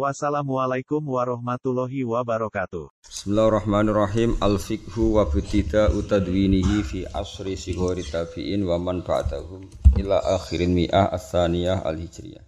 [0.00, 2.88] Wassalamualaikum warahmatullahi wabarakatuh.
[3.04, 4.32] Bismillahirrahmanirrahim.
[4.40, 9.68] Al-fiqhu wa butida utadwinihi fi asri sighori tabi'in wa man ba'dahum
[10.00, 12.40] ila akhirin mi'ah as-saniyah al-hijriyah.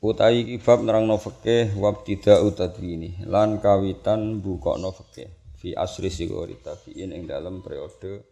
[0.00, 5.28] Utai kibab nerangno fikih wa butida utadwini lan kawitan bukakno fikih
[5.60, 8.24] fi asri sighori tabi'in ing dalam periode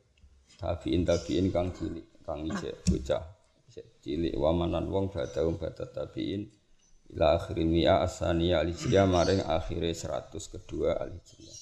[0.56, 3.20] tabi'in tabi'in kang cilik kang ijek bocah
[4.00, 6.56] cilik wa manan wong ba'dahum ba'da tabi'in
[7.15, 11.59] ila akhir mi'a asaniya al-hijriyah maring akhire 100 kedua al-hijriyah.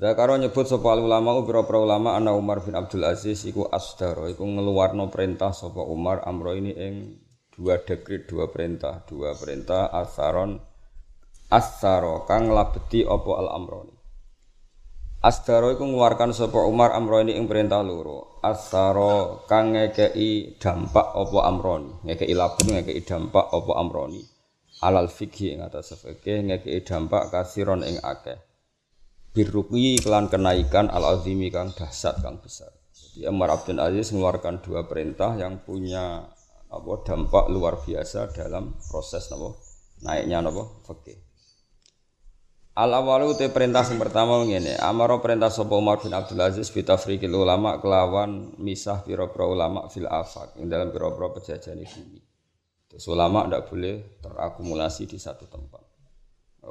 [0.00, 5.12] Zakaro nyebut sapa ulama ubra ulama ana Umar bin Abdul Aziz iku asdaro iku ngeluarno
[5.12, 7.20] perintah sapa Umar amro ini ing
[7.52, 10.56] dua dekret dua perintah dua perintah asaron
[11.52, 13.99] asaro kang labeti apa al amroni
[15.20, 16.32] Asdaro iku ngeluarkan
[16.64, 18.40] Umar amroni ing perintah loro.
[18.40, 24.24] Asdaro kang ngekei dampak apa amroni, ngekei labun ngekei dampak apa amroni.
[24.80, 28.40] Alal fikhi ing atas fikih ngekei dampak kasiron ing akeh.
[29.36, 32.72] Birruqi kelan kenaikan al azimi kang dahsyat kang besar.
[32.88, 36.32] Jadi Umar Abdul Aziz mengeluarkan dua perintah yang punya
[36.72, 39.52] apa dampak luar biasa dalam proses apa
[40.00, 41.29] naiknya apa fikih.
[42.80, 46.80] Al awalu te perintah sing pertama ngene, amaro perintah sapa Umar bin Abdul Aziz bi
[46.80, 52.24] tafriqil ulama kelawan misah pira-pira ulama fil afaq ing dalam pira-pira pejajane bumi.
[52.88, 55.84] Terus ulama ndak boleh terakumulasi di satu tempat.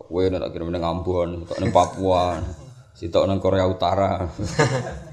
[0.09, 2.41] Kowe nek kirim ning Ambon, tok ning Papua,
[2.97, 4.25] sitok ning Korea Utara.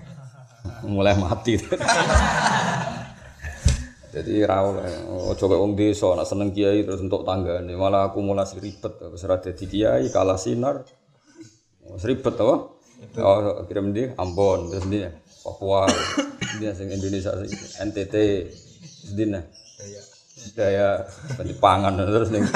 [0.97, 1.61] Mulai mati.
[4.17, 4.81] Jadi rawol,
[5.13, 9.37] oh coba wong desa nak seneng kiai terus untuk tanggane malah akumulasi ribet wis ora
[9.37, 10.89] dadi kiai kalah sinar.
[11.85, 12.73] Wis ribet to.
[13.21, 15.05] Oh kirim di Ambon terus di
[15.45, 15.85] Papua.
[16.57, 17.53] Dia sing Indonesia sing
[17.93, 18.15] NTT
[19.13, 20.01] di Daya.
[20.57, 20.89] Daya
[21.61, 22.49] pangan terus ning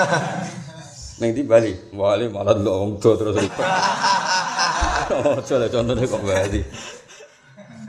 [1.21, 1.77] ning di Bali.
[1.93, 3.69] Bali malah lu wong terus ribet.
[5.11, 6.63] Oh, coba contohnya kok Bali.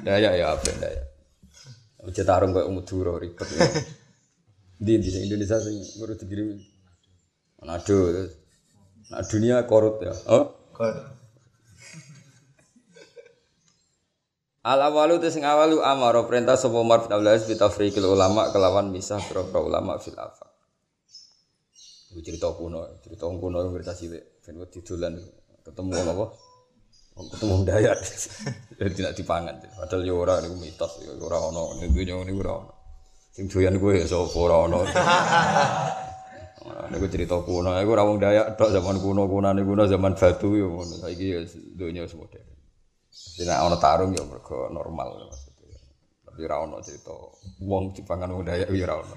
[0.02, 1.11] Daya ya apa daya.
[2.02, 3.48] Aja tarung kayak Madura ribet.
[3.54, 3.68] Ya.
[4.86, 6.58] Di di Indonesia sing baru dikirim.
[7.62, 8.26] Manado.
[9.14, 10.14] Nah dunia korut ya.
[10.26, 10.50] Oh?
[10.74, 11.22] Korut.
[14.62, 18.94] Al awalu te sing awalu amaro perintah sapa Umar bin Abdul Aziz bitafriqil ulama kelawan
[18.94, 20.50] misah berapa ulama fil afaq.
[22.14, 25.18] Iku cerita kuno, cerita kuno yang cerita cilik, ben wedi dolan
[25.66, 26.26] ketemu apa?
[27.30, 28.00] Ketemu dayat
[28.82, 29.62] jadi tidak dipangan.
[29.78, 31.06] Padahal ya ora niku mitos.
[31.06, 31.78] Ya ora ono.
[31.78, 32.74] Ning dunya niku ora ono.
[33.30, 34.82] Sing doyan kowe ya sapa ora ono.
[36.90, 37.78] Niku cerita kuno.
[37.78, 40.98] Iku ora wong dayak tok zaman kuno kunane kuno zaman batu ya ngono.
[40.98, 41.46] Saiki ya
[41.78, 42.50] dunya wis modern.
[43.14, 45.78] Tidak ono tarung ya mergo normal maksudnya.
[46.26, 47.14] Tapi ora ono cerita
[47.62, 49.14] wong dipangan wong dayak ya ora ono.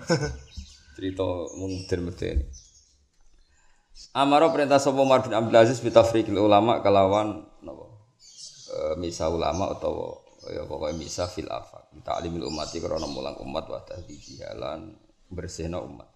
[0.92, 1.24] Cerita
[1.56, 2.38] modern-modern.
[4.12, 7.53] Amaro perintah sapa Umar bin Abdul Aziz bi tafriqil ulama kalawan napa
[8.74, 10.18] e, misa ulama utawa
[10.50, 11.94] ya pokoke misa fil afaq.
[12.02, 14.90] Ta'limil ummati krana mulang umat wa tahdihi lan
[15.30, 16.10] bersihna umat.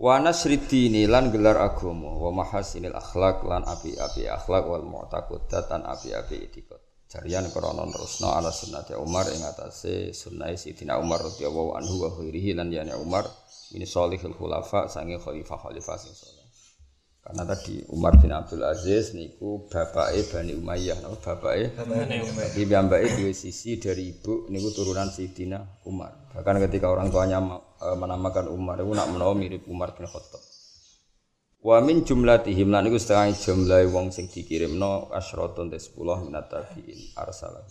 [0.00, 6.36] Wa nasridini lan gelar agama wa mahasinil akhlak lan api-api akhlak wal mu'taqidat lan api-api
[6.48, 6.80] etikot
[7.10, 12.54] jarian krana terusna ala sunnati Umar ing atase sunnah Sidina Umar radhiyallahu anhu wa khairihi
[12.54, 13.26] lan yani Umar
[13.74, 16.39] ini solihul khulafa sange khalifah khalifah sing soleh
[17.30, 21.14] karena tadi Umar bin Abdul Aziz niku bapake Bani Umayyah, no?
[21.14, 22.50] bapake Bani Umayyah.
[22.58, 26.34] Tapi mbake dua sisi dari ibu niku turunan Sayyidina Umar.
[26.34, 27.38] Bahkan ketika orang tuanya
[27.78, 30.42] e, menamakan Umar itu nak menawa mirip Umar bin Khattab.
[31.62, 37.14] Wa min jumlatihim lan niku setengah jumlah wong sing dikirimno asyratun te 10 minat tabiin
[37.14, 37.62] arsalah.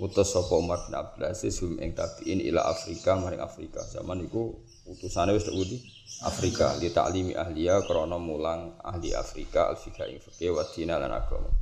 [0.00, 3.84] Utus sapa Umar bin Abdul Aziz ing tabiin ila Afrika maring Afrika.
[3.84, 4.56] Zaman niku
[4.88, 5.76] utusane wis di
[6.24, 11.12] Afrika li taklimi ahliya krana mulang ahli Afrika al fikih ing fikih wa dina lan
[11.12, 11.52] agama.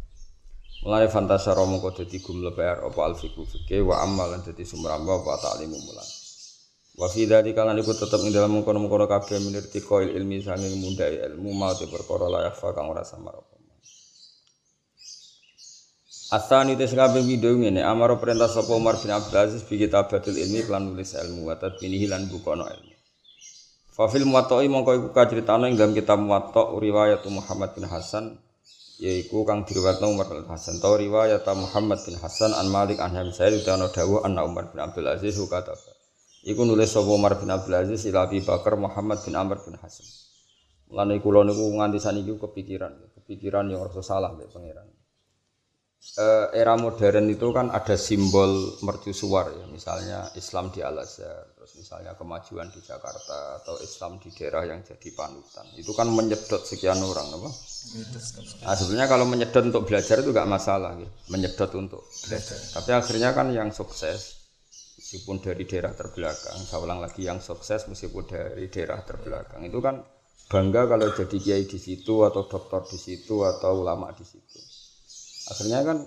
[0.86, 5.78] Mulane fantasara mongko dadi gumlebar apa al fikih wa amal lan dadi sumramba apa taklimu
[5.82, 6.10] mulang.
[7.02, 11.18] Wa fi dzalika lan iku tetep ing dalem mengkono-mengkono kabeh minirti qail ilmi sanging mundhai
[11.34, 13.59] ilmu mau te perkara layak fa kang ora samar.
[16.30, 20.62] Asani tes kabeh video ngene amaro perintah sapa Umar bin Abdul Aziz bi kitabatul ilmi
[20.70, 22.94] lan nulis ilmu wa tadbinihi lan bukono ilmu.
[23.90, 28.38] Fafil muwattoi mongko iku kaceritane ing dalam kitab muwatta riwayat Muhammad bin Hasan
[29.02, 33.50] yaiku kang diriwayatno Umar bin Hasan tau riwayat Muhammad bin Hasan an Malik an Hamzah
[33.50, 35.74] utana dawuh anna Umar bin Abdul Aziz kata
[36.46, 40.06] Iku nulis sapa Umar bin Abdul Aziz ila Abi Bakar Muhammad bin Amr bin Hasan.
[40.94, 44.99] Mulane kula niku nganti saniki kepikiran, kepikiran yang rasa salah mbek pangeran.
[46.16, 51.76] Uh, era modern itu kan ada simbol mercusuar ya, misalnya Islam di Al Azhar, terus
[51.76, 55.68] misalnya kemajuan di Jakarta atau Islam di daerah yang jadi panutan.
[55.76, 57.52] Itu kan menyedot sekian orang, apa?
[58.64, 61.08] Nah, sebenarnya kalau menyedot untuk belajar itu gak masalah, ya.
[61.28, 62.58] menyedot untuk belajar.
[62.80, 64.40] Tapi akhirnya kan yang sukses,
[64.96, 70.00] meskipun dari daerah terbelakang, saya ulang lagi yang sukses meskipun dari daerah terbelakang itu kan
[70.48, 74.69] bangga kalau jadi kiai di situ atau dokter di situ atau ulama di situ.
[75.50, 75.98] Akhirnya kan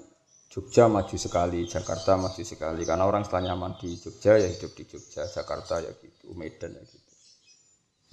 [0.54, 4.86] Jogja maju sekali, Jakarta maju sekali karena orang setelah nyaman di Jogja ya hidup di
[4.86, 7.12] Jogja, Jakarta ya gitu, Medan ya gitu.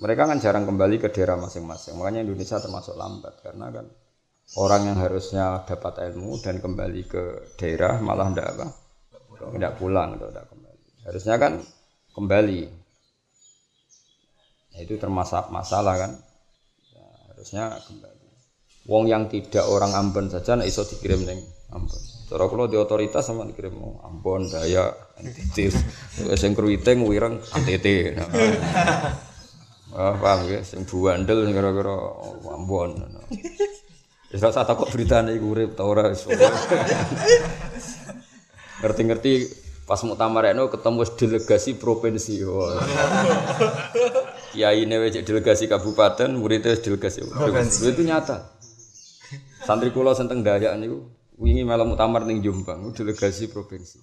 [0.01, 2.01] Mereka kan jarang kembali ke daerah masing-masing.
[2.01, 3.87] Makanya Indonesia termasuk lambat karena kan
[4.57, 8.67] orang yang harusnya dapat ilmu dan kembali ke daerah malah ndak apa?
[9.53, 10.87] Ndak pulang atau ndak kembali.
[11.05, 11.53] Harusnya kan
[12.17, 12.61] kembali.
[14.73, 16.13] Nah, itu termasuk masalah kan.
[16.97, 17.07] Ya,
[17.37, 18.10] harusnya kembali.
[18.91, 21.39] Wong yang tidak orang Ambon saja nek iso dikirim ning
[21.71, 22.03] Ambon.
[22.27, 24.91] Cara kula di otoritas sama dikirim oh, Ambon, Daya,
[25.23, 25.71] NTT.
[26.35, 27.87] Sing kruwiting wireng NTT.
[29.91, 31.95] Ah, paham ya, sing buandel kira-kira
[32.51, 32.99] Ambon.
[34.31, 36.07] Wis rasa takut beritane iku urip ta ora
[38.79, 39.33] Ngerti-ngerti
[39.91, 42.39] pas muktamar eno ketemu delegasi provinsi.
[44.55, 44.95] Kiai ini
[45.27, 47.91] delegasi kabupaten, muridnya delegasi provinsi.
[47.91, 48.60] Itu nyata.
[49.61, 51.05] Santri kula senteng Dayak niku
[51.41, 54.01] wingi malam muktamar ning Jombang, delegasi provinsi.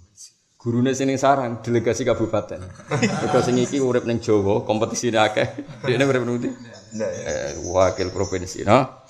[0.57, 2.61] Gurune sini sarang, delegasi kabupaten.
[2.89, 5.45] Mergo sing iki urip ning Jawa, kompetisine akeh.
[5.85, 6.49] Dene urip ning ndi?
[6.97, 9.05] Eh, wakil provinsi, no?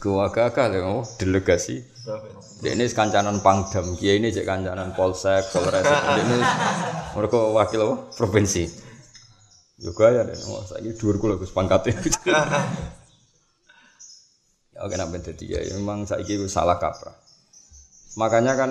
[0.00, 1.76] Gua lho, oh, delegasi.
[2.64, 5.84] Dene kancanan Pangdam, kiai ini cek kancanan Polsek, Polres.
[5.84, 6.36] Dene
[7.16, 7.96] mereka wakil apa?
[8.16, 8.64] Provinsi.
[9.76, 11.92] Yo gaya deh, oh, saiki dhuwur kula Gus pangkate.
[14.82, 17.14] Oke, nak dadi ya memang saiki salah kaprah.
[18.18, 18.70] Makanya kan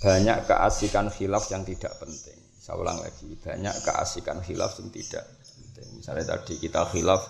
[0.00, 2.40] banyak keasikan khilaf yang tidak penting.
[2.56, 5.88] Saya ulang lagi, banyak keasikan khilaf yang tidak penting.
[6.00, 7.22] Misalnya tadi kita khilaf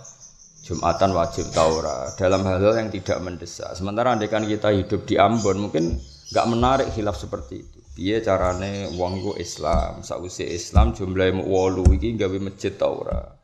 [0.60, 3.72] Jumatan wajib taura dalam hal-hal yang tidak mendesak.
[3.72, 5.96] Sementara kan kita hidup di Ambon mungkin
[6.30, 7.78] nggak menarik khilaf seperti itu.
[7.96, 13.40] Biar carane wong iku Islam, sausi Islam jumlahnya wolu iki gawe masjid taura.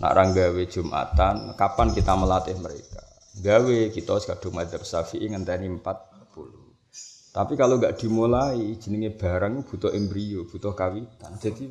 [0.00, 3.13] Nak gawe Jumatan, kapan kita melatih mereka?
[3.40, 7.34] Gawe kita sekadung madzhab Syafi'i ngenteni 40.
[7.34, 11.34] Tapi kalau nggak dimulai jenenge barang butuh embrio, butuh kawitan.
[11.42, 11.66] Jadi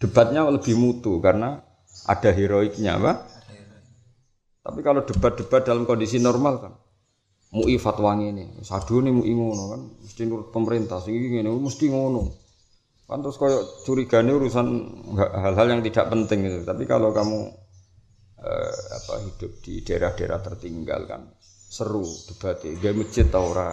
[0.00, 1.60] debatnya lebih mutu karena
[2.08, 3.16] ada heroiknya, Pak.
[4.62, 6.72] Tapi kalau debat-debat dalam kondisi normal kan
[7.52, 12.32] MUI fatwa ini, sadu nih MUI ngono kan, mesti nurut pemerintah, sing ini mesti ngono.
[13.04, 14.66] Kan terus koyo curigane urusan
[15.20, 16.64] hal-hal yang tidak penting itu.
[16.64, 17.52] Tapi kalau kamu
[18.42, 21.22] eh, apa hidup di daerah-daerah tertinggal kan.
[21.72, 22.76] Seru debatnya.
[22.76, 23.72] Dia masjid tau ora?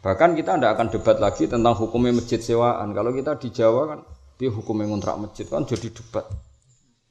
[0.00, 2.96] Bahkan kita tidak akan debat lagi tentang hukumnya masjid sewaan.
[2.96, 4.00] Kalau kita di Jawa kan
[4.40, 6.26] dia hukumnya ngontrak masjid kan jadi debat.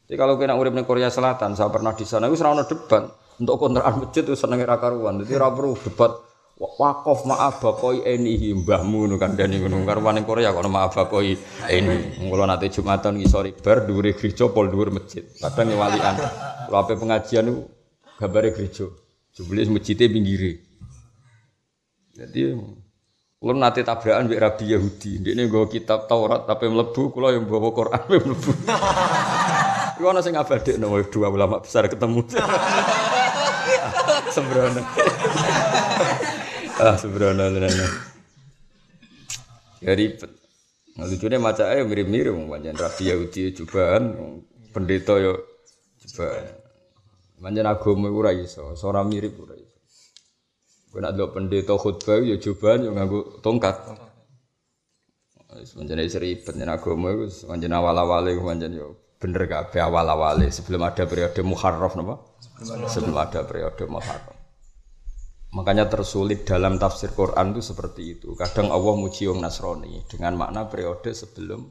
[0.09, 3.07] Jadi kalau kena urip di Korea Selatan saya pernah di sana itu serana debat.
[3.39, 6.11] Untuk kontrakan masjid itu seneng rakaruan jadi perlu debat
[6.59, 11.39] wakof maaf bakoi ini mbahmu nu kan dani gunung karuan Korea kalau maaf bakoi
[11.71, 15.23] ini kalau nanti jumatan ngisori bar duri gereja pol duri masjid.
[15.39, 16.19] Kadang walian.
[16.67, 17.63] Kalau apa pengajian itu
[18.19, 18.91] gambarnya gereja.
[19.31, 20.67] Jubli masjidnya pinggiri
[22.19, 22.51] jadi
[23.39, 27.71] kalau nanti tabrakan bi Rabi Yahudi, ini gue kitab Taurat tapi melebu, kalau yang bawa
[27.71, 28.51] Quran tapi melebu.
[29.95, 32.27] Gue nasi ngabadek, no, dua ulama besar ketemu.
[34.35, 34.83] Sembrono.
[36.79, 37.71] Ah sembrono tenan.
[39.83, 40.31] Ya ribet.
[40.99, 44.03] Nah, lucunya maca ayo mirip-mirip pancen Rabi Yahudi cobaan
[44.75, 45.39] pendeta yo
[46.03, 46.27] coba.
[47.39, 49.79] Pancen agama iku ora iso, ora mirip ora iso.
[50.91, 53.75] Kowe nek pendeta khutbah yo cobaan yo nganggo tongkat.
[55.59, 61.03] Wis pancen ribet nek agama iku pancen awal-awale pancen yo bener kabeh awal-awale sebelum ada
[61.03, 62.15] periode Muharram napa?
[62.87, 64.38] Sebelum ada periode Muharram.
[65.49, 68.37] Makanya tersulit dalam tafsir Quran itu seperti itu.
[68.37, 71.65] Kadang Allah muji wong Nasrani dengan makna periode sebelum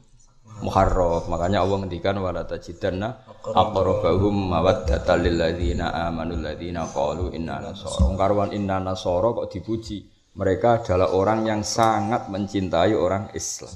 [0.59, 1.31] Muharram.
[1.31, 8.11] Makanya Allah ngendikan wala tajidanna aqrabahum mawaddatan lil ladzina amanu ladzina qalu inna nasara.
[8.19, 10.11] Karwan inna nasara kok dipuji.
[10.35, 13.71] Mereka adalah orang yang sangat mencintai orang Islam.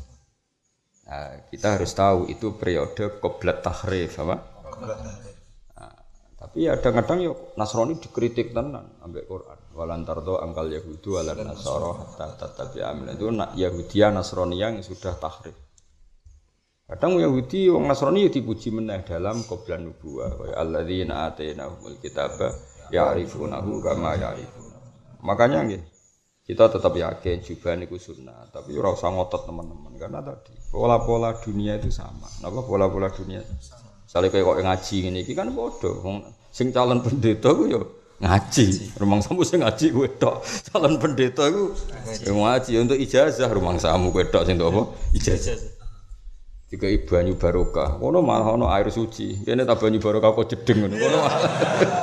[1.07, 4.35] Nah, kita harus tahu itu periode qoblat tahrif apa?
[5.75, 5.95] Nah,
[6.39, 9.62] tapi ya kadang-kadang yuk Nasrani dikritik tenan ambek Quran.
[9.73, 13.17] Walan tardo angkal yahudu walan nasoro hatta tatabi amin.
[13.17, 15.57] Itu nak Yahudia Nasrani yang sudah tahrif.
[16.85, 20.29] Kadang Yahudi wong Nasrani ya dipuji meneh dalam qoblan nubuwah.
[20.37, 22.53] Kaya alladzina atainahumul kitaba
[22.93, 24.73] ya'rifunahu kama ya'rifun
[25.23, 25.81] makanya nggih
[26.43, 29.95] kita tetap yakin juga niku sunnah tapi ora usah ngotot teman-teman.
[29.95, 32.27] Karena tadi pola-pola dunia itu sama.
[32.43, 33.39] Napa pola-pola dunia?
[34.03, 36.03] Misalnya kayak kok ngaji ini, kan bodoh.
[36.51, 38.95] Sing calon pendeta ku yo ngaji.
[38.95, 40.35] Rumang samu sing ngaji kowe tok.
[40.71, 41.75] Calon pendeta iku
[42.23, 44.81] ngaji untuk ijazah rumang samu kowe tok sing apa?
[45.11, 45.59] Ijazah.
[46.71, 47.99] Tiga banyu barokah.
[47.99, 49.43] Kono malah ono air suci.
[49.43, 50.95] Kene tak banyu barokah kok jedeng ngono.
[50.97, 51.19] Kono.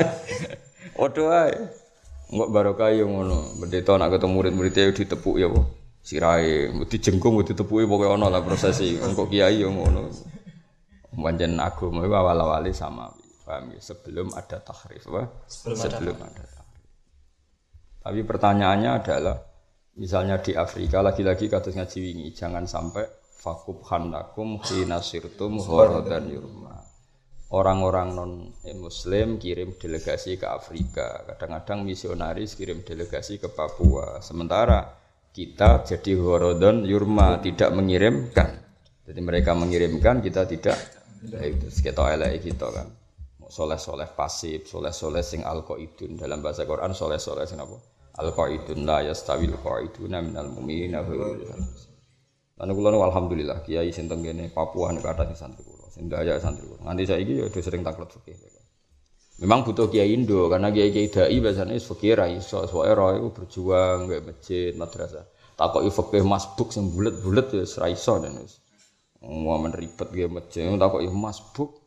[1.00, 1.52] Waduh ae.
[2.30, 3.56] Enggak barokah yo ngono.
[3.58, 5.66] Pendeta nak ketemu murid-muridnya ditepuk ya apa?
[6.00, 8.96] Sirahe, mesti jengkung mesti ditepuki pokoke ono lah prosesi.
[8.96, 10.06] Engko kiai yo ngono.
[11.10, 13.10] Pancen agama itu awal-awali sama
[13.50, 13.80] paham ya?
[13.82, 15.42] Sebelum ada tahrif, apa?
[15.50, 16.30] Sebelum, Sebelum ada.
[16.30, 16.86] ada tahrif.
[18.00, 19.36] Tapi pertanyaannya adalah,
[19.98, 23.04] misalnya di Afrika lagi-lagi kados ngaji wingi, jangan sampai
[23.40, 26.78] fakub hanakum hina sirtum horodan yurma.
[27.50, 28.32] Orang-orang non
[28.78, 34.22] Muslim kirim delegasi ke Afrika, kadang-kadang misionaris kirim delegasi ke Papua.
[34.22, 34.86] Sementara
[35.34, 38.54] kita jadi horodon yurma tidak mengirimkan.
[39.02, 40.78] Jadi mereka mengirimkan, kita tidak
[41.26, 42.99] itu kita elek kita kan.
[43.50, 47.74] Soleh-soleh pasif, soleh-soleh sing alqaidun dalam bahasa Quran soleh-soleh sing apa?
[48.22, 51.02] Alqaidun la yastawil qaiduna minal mu'minina
[52.60, 56.36] Lalu kula alhamdulillah kiai sing teng kene Papua nek kathah sing santri kula, sing daya
[56.36, 56.84] santri kula.
[56.84, 58.36] Nganti saiki ya udah sering taklot fikih.
[59.40, 63.28] Memang butuh kiai Indo karena kiai kiai dai biasanya fikih ra iso, soalnya roh itu
[63.32, 65.24] berjuang gawe masjid, madrasah.
[65.56, 68.60] Takoki fikih masbuk sing bulet-bulet ya ra iso dan wis.
[69.24, 70.68] Muaman ribet ge masjid.
[70.68, 70.76] Ya
[71.08, 71.79] masbuk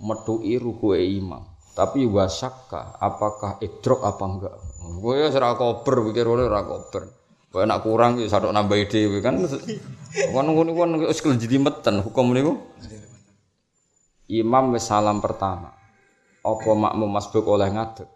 [0.00, 1.42] metuki ruku imam.
[1.74, 4.54] Tapi wasakka apakah idrok apa enggak?
[5.02, 7.02] Gue ya ora kober pikir ora ora kober.
[7.50, 9.42] Kowe nak kurang ya sadok nambah dhewe kan.
[10.30, 10.94] Kon ngono kon
[11.34, 12.54] jadi meten hukum niku.
[14.30, 15.74] Imam wis salam pertama.
[16.44, 18.06] Apa makmum masbuk oleh ngadeg?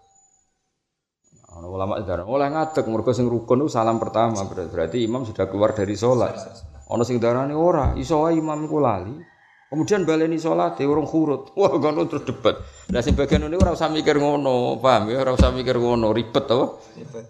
[1.49, 5.75] Ana ulama darah oleh ngadeg mergo sing rukun itu salam pertama berarti imam sudah keluar
[5.75, 6.37] dari sholat.
[6.89, 9.17] Ana sing darani ora, iso wae imam iku lali.
[9.69, 11.53] Kemudian baleni salat urung khurut.
[11.53, 12.57] Wah, ngono terus debat.
[12.89, 15.21] Lah sing bagian ini ora usah mikir ngono, paham ya?
[15.21, 16.81] Ora usah mikir ngono, ribet to.
[16.97, 17.27] Ribet.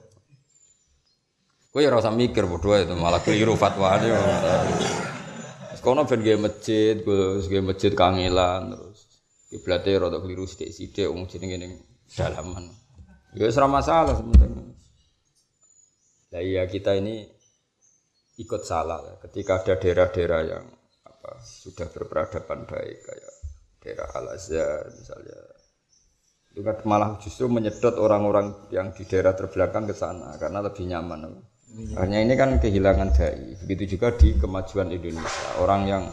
[1.74, 4.14] Kowe ora usah mikir bodho itu malah keliru fatwane.
[5.82, 9.00] Kono ben gawe masjid, gawe masjid kangelan terus
[9.48, 11.72] kiblate rada keliru sithik-sithik wong jenenge ning
[12.14, 12.70] dalaman.
[13.34, 14.74] Ya wis ora masalah sebenarnya.
[16.34, 17.24] Lah iya kita ini
[18.38, 20.66] ikut salah ketika ada daerah-daerah yang
[21.28, 23.34] apa sudah berperadaban baik kayak
[23.84, 25.38] daerah Al Azhar misalnya
[26.56, 31.44] itu kan malah justru menyedot orang-orang yang di daerah terbelakang ke sana karena lebih nyaman.
[32.00, 33.54] Hanya ini kan kehilangan dai.
[33.60, 35.60] Begitu juga di kemajuan Indonesia.
[35.60, 36.08] Orang yang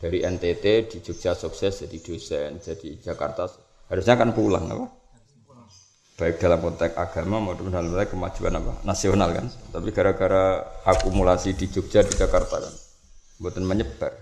[0.00, 3.46] dari NTT di Jogja sukses jadi dosen, jadi Jakarta
[3.92, 5.04] harusnya kan pulang apa?
[6.14, 11.66] baik dalam konteks agama maupun dalam konteks kemajuan apa nasional kan tapi gara-gara akumulasi di
[11.66, 12.74] Jogja di Jakarta kan
[13.42, 14.14] buatan menyebar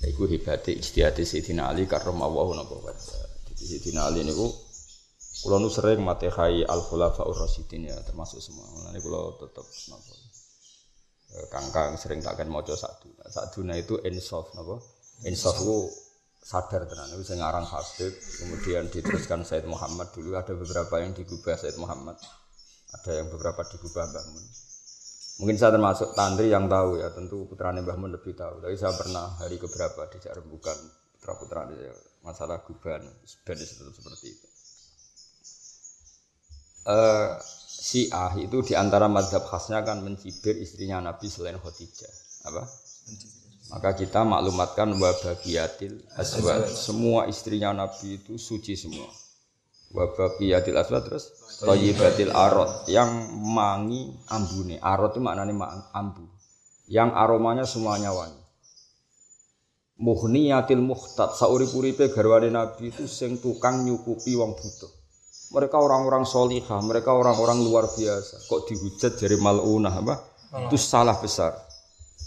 [0.00, 2.72] itu hebatnya istihati Sayyidina Ali karromawahu nabi
[3.44, 4.32] jadi Sayyidina Ali ini
[5.40, 8.92] kulo nu sering matehai al khulafaur rasyidin ya termasuk semua.
[8.92, 10.14] Ini kulo tetap napa?
[11.30, 14.80] Eh, kangkang sering takkan mojo satu nah itu insaf napa?
[15.28, 15.76] Insaf itu
[16.40, 20.12] sadar tenan itu saya ngarang Habib kemudian diteruskan Said Muhammad.
[20.12, 22.16] Dulu ada beberapa yang digubah Said Muhammad
[22.90, 24.44] ada yang beberapa digubah Mbah Mun
[25.40, 28.92] mungkin saya termasuk tantri yang tahu ya tentu putra Mbah Mun lebih tahu tapi saya
[28.92, 30.76] pernah hari keberapa di bukan
[31.16, 31.60] putra putra
[32.20, 34.46] masalah guban dan seperti itu
[36.84, 37.40] uh,
[37.80, 42.12] Syiah itu di antara madhab khasnya kan mencibir istrinya Nabi selain Khadijah
[42.44, 42.64] apa?
[43.70, 46.66] Maka kita maklumatkan wabagiyatil aswad.
[46.68, 49.08] Semua istrinya Nabi itu suci semua.
[49.94, 54.80] Wabagiyatil aswad terus toyibatil arot yang mangi ambune.
[54.80, 55.54] Arot itu maknanya
[55.92, 56.24] ambu.
[56.90, 58.40] Yang aromanya semuanya wangi.
[60.00, 64.88] Muhniyatil muhtat saurip-uripe garwane Nabi itu sing tukang nyukupi wong butuh.
[65.50, 68.48] Mereka orang-orang solihah, mereka orang-orang luar biasa.
[68.48, 70.14] Kok dihujat dari malunah apa?
[70.66, 71.52] Itu salah besar.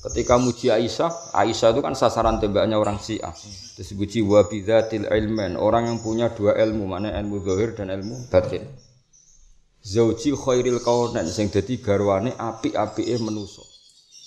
[0.04, 3.32] Ketika muji Aisyah, Aisyah itu kan sasaran tembaknya orang Syiah.
[3.80, 8.28] Terus muji wa bidzatil ilmen, orang yang punya dua ilmu, mana ilmu zahir dan ilmu
[8.28, 8.68] batin.
[9.84, 13.60] Zauji khairil kaunan sing dadi garwane apik-apike manusa.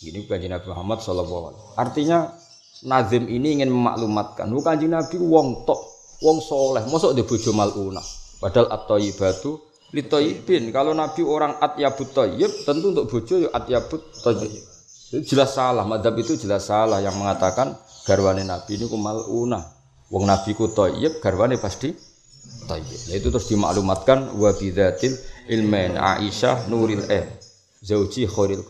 [0.04, 2.18] Ini kanjeng Nabi Muhammad sallallahu alaihi Artinya
[2.84, 5.80] Nazim ini ingin memaklumatkan, bukan kanjeng Nabi wong tok,
[6.20, 8.04] wong soleh, mosok di bojo maluna.
[8.36, 9.56] Padahal at-thayyibatu
[9.96, 10.68] litoibin.
[10.68, 14.52] Kalau Nabi orang atyabut toyib, tentu untuk bojo ya atyabut toyib.
[15.24, 17.72] Jelas salah, madhab itu jelas salah yang mengatakan
[18.04, 19.64] garwane Nabi ini kumal unah.
[20.12, 21.96] Wong Nabi ku toyib, garwane pasti
[22.68, 23.00] toyib.
[23.08, 27.24] Nah, itu terus dimaklumatkan wa bidatil ilmen Aisyah nuril eh
[27.82, 28.62] zauji khairil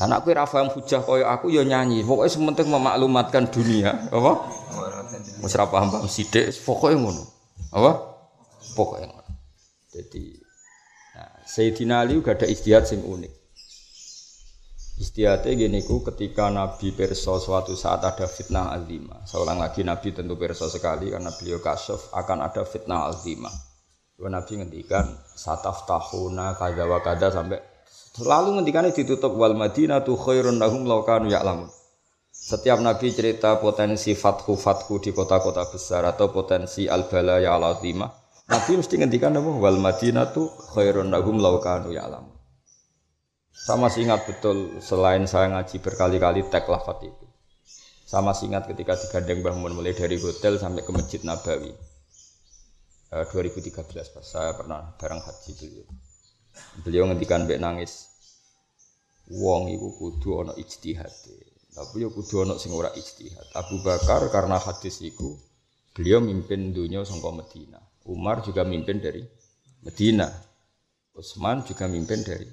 [0.00, 2.00] Anak kowe ra paham hujah aku ya nyanyi.
[2.06, 4.48] Pokoke sementing memaklumatkan dunia, apa?
[5.44, 7.20] Wis ra paham-paham sithik, pokoke ngono.
[7.74, 7.92] Apa?
[8.72, 9.28] Pokoke ngono.
[9.92, 10.40] Jadi
[11.12, 13.32] nah, Sayyidina Ali juga ada istihad sing unik.
[15.00, 19.26] Istihadnya gini ku ketika Nabi perso suatu saat ada fitnah azimah.
[19.28, 23.69] Seorang lagi Nabi tentu perso sekali karena beliau kasyaf akan ada fitnah azimah.
[24.28, 27.62] Nabi ngendikan sataf tahuna kada wa kada sampai
[28.12, 31.70] selalu ngendikannya ditutup wal Madinah tu khairun lahum law kanu ya'lamun.
[32.28, 38.10] Setiap Nabi cerita potensi fathu fathu di kota-kota besar atau potensi al balaya al azimah,
[38.50, 42.36] Nabi mesti ngendikan apa wal Madinah tu khairun lahum law kanu ya'lamun.
[43.60, 47.26] Sama masih ingat betul selain saya ngaji berkali-kali tek lafat itu.
[48.08, 51.89] Sama masih ingat ketika digandeng Mbah Mun mulai dari hotel sampai ke Masjid Nabawi.
[53.10, 55.86] Eh, 2013 pas saya pernah bareng haji beliau.
[56.86, 58.06] Beliau ngendikan mbek nangis.
[59.34, 61.10] Wong iku kudu ana ijtihad.
[61.74, 63.50] Tapi yo kudu ana sing ora ijtihad.
[63.58, 65.34] Abu Bakar karena hadis iku
[65.90, 67.82] beliau mimpin dunia sangka Medina.
[68.06, 69.26] Umar juga mimpin dari
[69.82, 70.30] Medina.
[71.10, 72.46] Utsman juga mimpin dari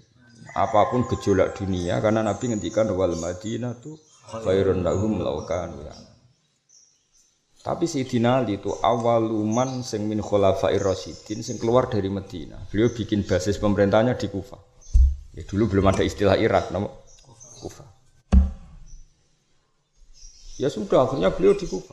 [0.57, 5.77] apa pun gejolak dunia karena Nabi ngendikan wal Madinah tuh khairun lahum laukan.
[7.67, 12.55] Tapi Sayyidina Ali itu awaluman sing min khulafair rasyidin sing keluar dari Medina.
[12.71, 14.55] Beliau bikin basis pemerintahnya di Kufa.
[15.35, 16.87] Ya dulu belum ada istilah Irak nama
[17.59, 17.83] Kufa.
[20.55, 21.91] Ya sudah akhirnya beliau di Kufa.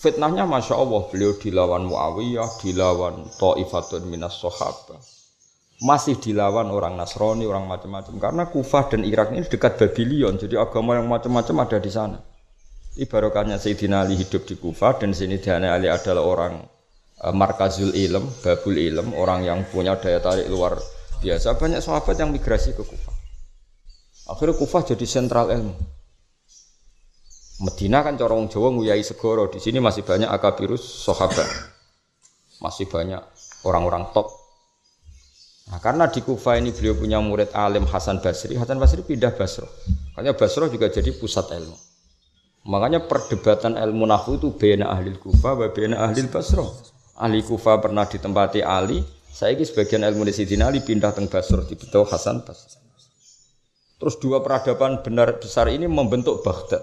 [0.00, 4.96] Fitnahnya Masya Allah beliau dilawan Muawiyah, dilawan Ta'ifatun minas Sahabah
[5.84, 8.16] masih dilawan orang Nasrani, orang macam-macam.
[8.16, 12.16] Karena Kufah dan Irak ini dekat Babylon, jadi agama yang macam-macam ada di sana.
[12.96, 16.54] Ibarokannya Sayyidina Ali hidup di Kufah dan Sayyidina Ali adalah orang
[17.20, 20.80] uh, markazul ilm, babul ilm, orang yang punya daya tarik luar
[21.20, 21.60] biasa.
[21.60, 23.14] Banyak sahabat yang migrasi ke Kufah.
[24.32, 25.76] Akhirnya Kufah jadi sentral ilmu.
[27.56, 29.48] Medina kan corong Jawa nguyai segoro.
[29.48, 31.48] Di sini masih banyak akabirus sahabat.
[32.60, 33.20] Masih banyak
[33.64, 34.46] orang-orang top
[35.66, 39.66] Nah, karena di Kufa ini beliau punya murid alim Hasan Basri, Hasan Basri pindah Basro.
[40.14, 41.74] Makanya Basro juga jadi pusat ilmu.
[42.66, 46.74] Makanya perdebatan ilmu nahu itu bena ahli Kufa, bena ahli Basro.
[47.14, 48.98] Ahli Kufa pernah ditempati Ali,
[49.30, 52.82] saya ini sebagian ilmu di Sidin Ali pindah ke Basro, di Betul Hasan Basri.
[53.96, 56.82] Terus dua peradaban benar besar ini membentuk Baghdad.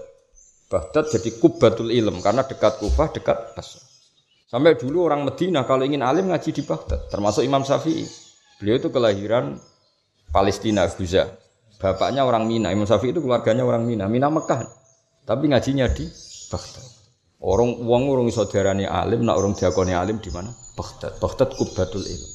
[0.72, 3.84] Baghdad jadi kubatul ilm karena dekat Kufah, dekat Basro.
[4.48, 8.08] Sampai dulu orang Medina kalau ingin alim ngaji di Baghdad, termasuk Imam Syafi'i.
[8.58, 9.60] Beliau itu kelahiran
[10.32, 11.28] Palestina, Guza.
[11.78, 12.72] Bapaknya orang Mina.
[12.72, 14.08] Imam Syafi'i itu keluarganya orang Mina.
[14.08, 14.83] Mina Mekah.
[15.24, 16.04] Tapi ngajinya di
[16.52, 16.86] Baghdad.
[17.44, 20.52] Orang uang orang saudaranya alim, nak orang diakoni alim di mana?
[20.76, 21.16] Baghdad.
[21.20, 22.30] Baghdad kubatul ilm.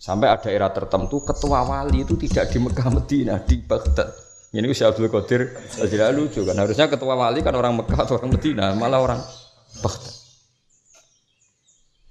[0.00, 4.08] Sampai ada era tertentu ketua wali itu tidak di Mekah Medina, di Baghdad.
[4.52, 6.56] Ini Syekh Abdul Qadir tidak lucu kan.
[6.56, 9.20] Harusnya ketua wali kan orang Mekah atau orang Medina, malah orang
[9.84, 10.20] Baghdad.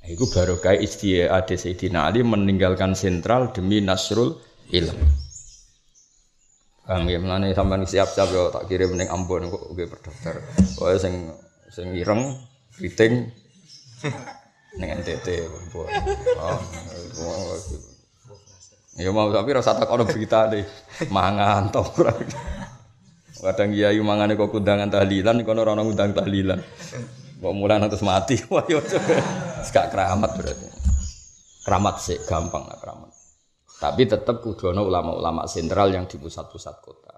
[0.10, 4.42] Iku baru kayak istilah ada Sayyidina Ali meninggalkan sentral demi nasrul
[4.74, 4.98] ilm.
[6.90, 10.42] Kang ya melane sampean siap-siap yo tak kirim ning Ambon kok nggih berdaftar.
[10.82, 11.30] Wae sing
[11.70, 12.34] sing ireng
[12.74, 13.30] kriting
[14.82, 15.46] ning NTT
[16.42, 16.58] Oh.
[18.98, 20.66] Ya mau tapi rasa tak ono berita deh.
[21.14, 21.86] Mangan to
[23.40, 26.58] Kadang kiai mangane kok kundangan tahlilan kono ora ono undang tahlilan.
[27.38, 28.82] Kok mulai terus mati, wah yo
[29.64, 30.68] gak keramat berarti.
[31.64, 33.09] Keramat sih gampang lah keramat.
[33.80, 37.16] Tapi tetap kudono ulama-ulama sentral yang di pusat-pusat kota.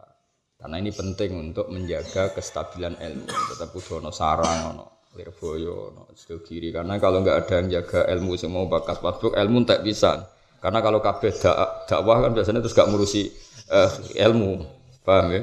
[0.62, 3.26] Karena ini penting untuk menjaga kestabilan ilmu.
[3.26, 4.86] Tetap kudono sarang, ono
[5.18, 6.02] Lirboyo, ono
[6.46, 6.70] kiri.
[6.70, 10.30] Karena kalau nggak ada yang jaga ilmu semua bakat waktu ilmu tak bisa.
[10.62, 13.34] Karena kalau kabeh dak dakwah kan biasanya terus gak ngurusi
[13.74, 13.90] uh,
[14.30, 14.62] ilmu,
[15.02, 15.42] paham ya?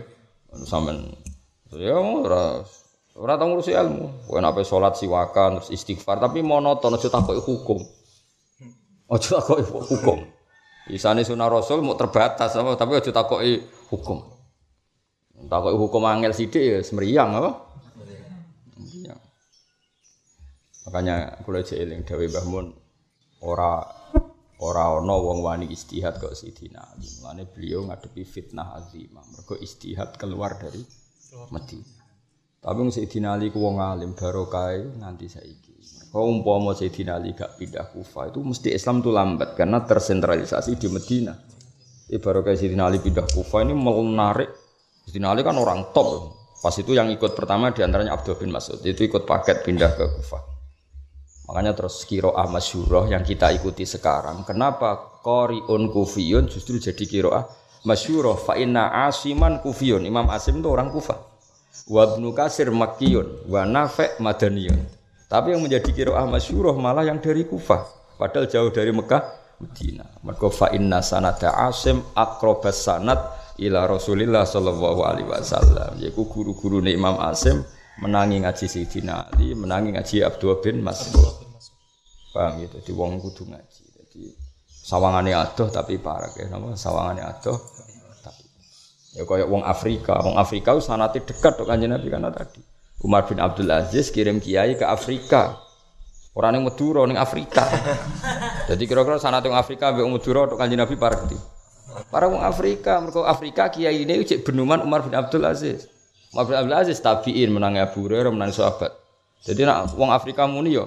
[0.62, 1.02] Sampai
[1.74, 2.62] ya ora
[3.18, 4.30] Ora tau ngurusi ilmu.
[4.30, 7.82] Kowe nek salat siwakan istighfar tapi monoton aja takoki hukum.
[9.10, 10.37] Aja takoki hukum.
[10.88, 13.60] Isane sunah Rasul mau terbatas apa tapi aja takoki
[13.92, 14.24] hukum.
[15.48, 17.50] Takoki hukum angel sithik ya semriyang apa?
[18.72, 19.20] Semriyang.
[20.88, 22.66] Makanya kula jek eling dawuh Mbah Mun
[23.44, 23.84] ora
[24.58, 27.06] ora ana wong wani istihad kok Sidina Ali.
[27.20, 29.22] Mulane beliau ngadepi fitnah azimah.
[29.36, 30.80] Mergo istihad keluar dari
[31.52, 31.98] Madinah.
[32.58, 35.67] Tapi Sayyidina Ali ku wong alim barokah nganti saiki.
[36.08, 40.88] Kau umpama Sayyidina Ali gak pindah Kufah itu mesti Islam tuh lambat karena tersentralisasi di
[40.88, 41.36] Medina.
[42.08, 44.48] Ibarat kayak Sayyidina Ali pindah Kufah ini menarik.
[45.04, 46.32] Sayyidina Ali kan orang top.
[46.58, 48.80] Pas itu yang ikut pertama di antaranya Abdul bin Mas'ud.
[48.80, 50.42] Itu ikut paket pindah ke Kufah.
[51.48, 54.44] Makanya terus kiroah masyuroh yang kita ikuti sekarang.
[54.48, 57.44] Kenapa Qori'un Kufiyun justru jadi kiroah
[57.86, 61.18] masyuroh fa inna asiman kufiyun Imam Asim itu orang Kufah
[61.88, 64.97] wa ibnu Kasir Makkiyun wa Nafi' Madaniyun
[65.28, 67.84] tapi yang menjadi kiroah masyuroh malah yang dari Kufah
[68.16, 69.22] padahal jauh dari Mekah
[69.60, 71.04] Medina mergo fa inna
[71.68, 75.98] Asim akrobas sanad ila Rasulillah sallallahu alaihi wasallam.
[75.98, 77.66] Yaiku guru-guru Imam Asim
[77.98, 81.42] menangi ngaji Sayyidina Ali menangi ngaji Abdul bin Mas'ud.
[82.30, 82.78] Paham gitu?
[82.78, 83.84] Di wong kudu ngaji.
[83.98, 84.22] Jadi
[84.70, 86.46] sawangane adoh tapi parah ya.
[86.46, 87.58] Nama sawangane adoh
[88.22, 88.46] tapi
[89.18, 90.22] ya kayak wong Afrika.
[90.22, 92.62] Wong Afrika sanate dekat kok kanjeng Nabi karena tadi
[93.02, 95.58] Umar bin Abdul Aziz kirim kiai ke Afrika.
[96.38, 97.66] Orang yang Madura ning Afrika.
[98.70, 101.38] Jadi kira-kira sanate wong Afrika wong Madura tok kanjeng Nabi gitu
[102.06, 105.90] para wong Afrika mereka Afrika kiai ini cek benuman Umar bin Abdul Aziz.
[106.30, 108.94] Umar bin Abdul Aziz tabiin menangi Abu Hurairah menangi sahabat.
[109.42, 110.86] Jadi nak wong Afrika muni yo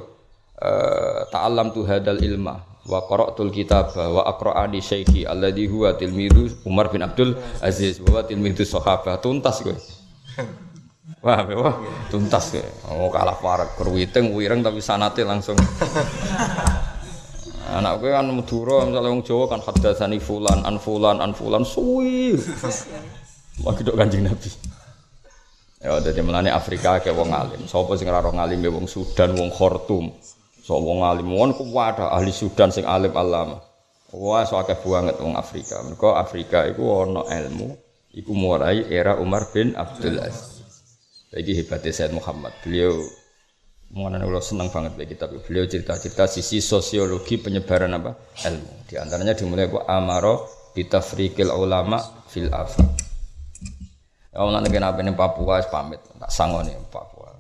[0.60, 6.90] uh, ta'allam tu hadal ilma wa qara'tul kitab wa aqra'ani syekhi alladhi huwa tilmidu Umar
[6.90, 9.20] bin Abdul Aziz wa tilmidu sahabah.
[9.20, 9.76] Tuntas kowe
[11.22, 11.76] Wah, wah,
[12.14, 12.62] tuntas kowe.
[12.94, 15.58] Oh, kalah parek kerwiting wireng tapi sanate langsung.
[17.72, 22.36] Anak gue kan Madura misalnya wong Jawa kan hadatsani fulan an fulan an fulan suwi.
[23.64, 24.50] Wagi dok Kanjeng Nabi.
[25.80, 27.64] Ya dadi melane Afrika ke wong alim.
[27.72, 30.12] Sapa sing ora ngalim ya wong Sudan, wong Khartoum.
[30.62, 33.64] So wong alim wong kuwada ahli Sudan sing alim alama.
[34.12, 35.80] Wah, so akeh banget wong Afrika.
[35.88, 37.72] Mergo Afrika iku ana ilmu,
[38.12, 40.51] iku mulai era Umar bin Abdul Aziz.
[41.32, 42.52] Iki hebatnya Said Muhammad.
[42.60, 43.08] Beliau
[43.96, 45.32] mengenai Allah senang banget bagi kitab.
[45.48, 48.12] Beliau cerita-cerita sisi sosiologi penyebaran apa
[48.52, 48.88] ilmu.
[48.88, 52.88] Di antaranya dimulai ku amaro bitafrikil ulama fil afaq.
[54.32, 57.32] Ya Allah nek apa ning Papua pamit, tak sangone Papua.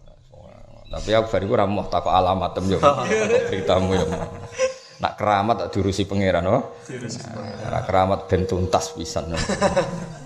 [0.91, 2.79] Tapi aku bariku mau tak alamat tem yo.
[3.47, 4.07] Beritamu yo.
[4.99, 6.75] Nak keramat tak diurusi pangeran oh.
[7.71, 9.31] Nak keramat ben tuntas pisan.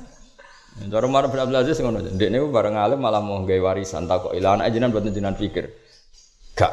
[0.76, 2.04] Cara Umar bin Abdul Aziz ngono.
[2.04, 5.72] Ndek niku bareng alim malah mau gawe warisan takok ilang anak jenengan buat jenengan pikir.
[6.56, 6.72] Gak.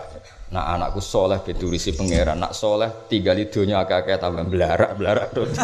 [0.50, 2.42] Nah anakku soleh beturisi pangeran.
[2.42, 5.54] Nak soleh tiga lidonya akeh-akeh tambah belarak belarak terus.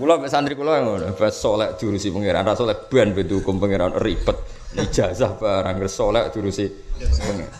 [0.00, 4.32] Mek santri kula ngono, bas soleh diurusi pangeran, ra soleh ben bedu hukum pangeran ribet.
[4.72, 6.64] Ijazah barang soleh diurusi
[6.96, 7.52] pangeran.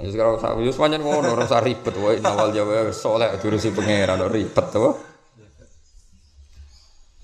[0.00, 4.26] Wis karo sak wis pancen ngono ora usah ribet wae nawal jawa soleh diurusi pangeran
[4.26, 5.09] ribet to.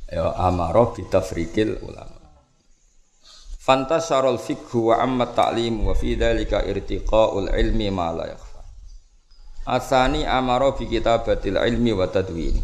[0.07, 2.15] Ya amaro bitafrikil ulama.
[3.59, 8.63] Fantasharul fikhu wa amma ta'lim wa fi dzalika irtiqaul ilmi ma la yakhfa.
[9.67, 12.63] Asani amaro bi kitabatil ilmi wa tadwini.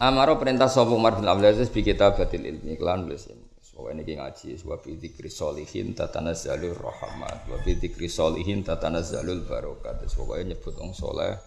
[0.00, 3.44] Amaro perintah sapa Umar bin Abdul Aziz bi kitabatil ilmi kelan nulis ini.
[3.78, 10.02] Pokoknya ini ngaji wa bi dzikri solihin tatanazzalur rahmat wa bi dzikri solihin tatanazzalul barakat.
[10.08, 11.38] Pokoknya nyebut wong saleh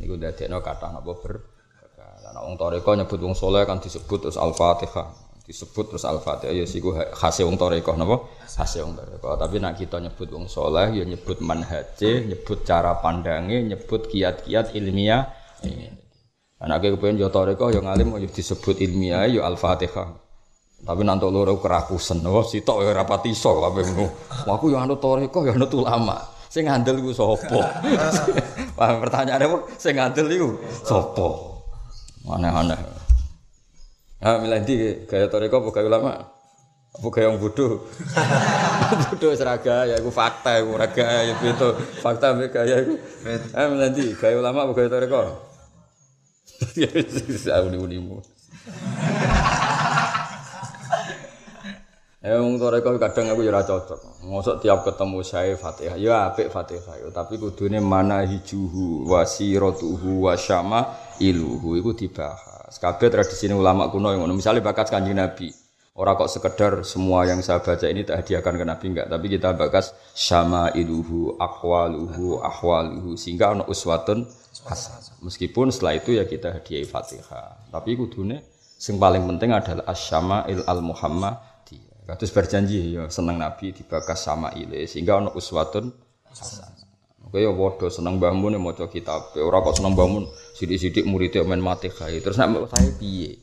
[0.00, 1.53] niku dadekno kathah napa ber
[2.34, 5.06] Nah, wong toreko nyebut wong soleh kan disebut terus Al-Fatihah,
[5.46, 8.26] disebut terus Al-Fatihah ya siku khase wong toreko napa?
[8.42, 9.38] Khase wong toreko.
[9.38, 15.30] Tapi nak kita nyebut wong soleh ya nyebut manhaje, nyebut cara pandange, nyebut kiat-kiat ilmiah.
[16.58, 20.26] Anak ke kepengen yo toreko yo ngalim yo disebut ilmiah yo Al-Fatihah.
[20.84, 24.06] Tapi nanti loro kerakusan, oh sitok ya rapati iso kabeh ngono.
[24.50, 26.18] Aku yo anut toreko yo anut ulama.
[26.50, 27.62] Sing ngandel iku sapa?
[28.78, 29.46] Wah, pertanyaane?
[29.78, 31.53] Sing ngandel iku sapa?
[32.24, 32.80] Aneh-aneh.
[34.24, 36.16] Ah, milih di gaya toriko gaya ulama?
[36.96, 37.84] Gaya yang bodoh?
[39.12, 41.68] bodoh seraga ya, aku fakta, aku raga ya itu
[42.00, 42.96] fakta ambek gaya aku.
[43.52, 45.20] Ah, milih di gaya ulama apa gaya toriko?
[46.78, 48.22] Ya, uni-unimu.
[52.24, 54.24] Ya wong toreko kadang aku ya cocok.
[54.24, 57.08] Mosok tiap ketemu saya Fatihah, ya apik Fatihah, ya.
[57.12, 62.78] tapi kudune mana hijuhu wasiratuhu wasyama iluhu iku dibahas.
[62.78, 64.34] Kabeh tradisi ulama kuno yang ngono.
[64.38, 65.52] Misalnya bakat Kanjeng Nabi.
[65.94, 69.54] Orang kok sekedar semua yang saya baca ini tak hadiahkan ke Nabi enggak, tapi kita
[69.54, 74.26] bakas sama iluhu, akwaluhu, ahwaluhu sehingga ono uswatun
[74.66, 74.98] hasan.
[75.22, 77.70] Meskipun setelah itu ya kita hadiah Fatihah.
[77.70, 78.42] Tapi kudune
[78.74, 81.54] sing paling penting adalah asyama'il al-Muhammad
[82.04, 85.88] Kados berjanji ya seneng Nabi dibakas sama ile sehingga ono uswatun
[86.28, 86.73] hasan.
[87.34, 89.34] Oke ya padha seneng mbahmu nek maca kitab.
[89.34, 92.22] Ora kok seneng mbahmu sithik-sithik muridé men mati kae.
[92.22, 93.42] Terus nek saya piye?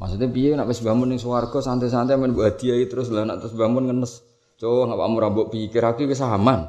[0.00, 3.52] Maksudnya piye nak wis bangun ning swarga santai-santai men mbok hadiahi terus lah nak terus
[3.52, 4.24] bangun ngenes.
[4.56, 6.64] Cowok ngapa kamu rambut pikir aku wis aman.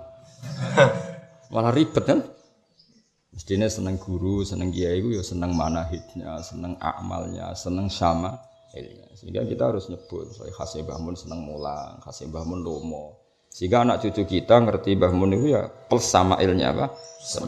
[1.55, 2.19] Malah ribet kan?
[3.31, 8.36] Mestinya seneng guru, seneng kiai itu ya seneng manahidnya, seneng amalnya, seneng sama
[8.75, 9.07] ilnya.
[9.15, 13.20] Sehingga kita harus nyebut, khasnya Mbah seneng mulang, khasnya Mbah lomo.
[13.52, 16.96] Sehingga anak cucu kita ngerti Mbah Mun itu ya plus sama ilnya apa?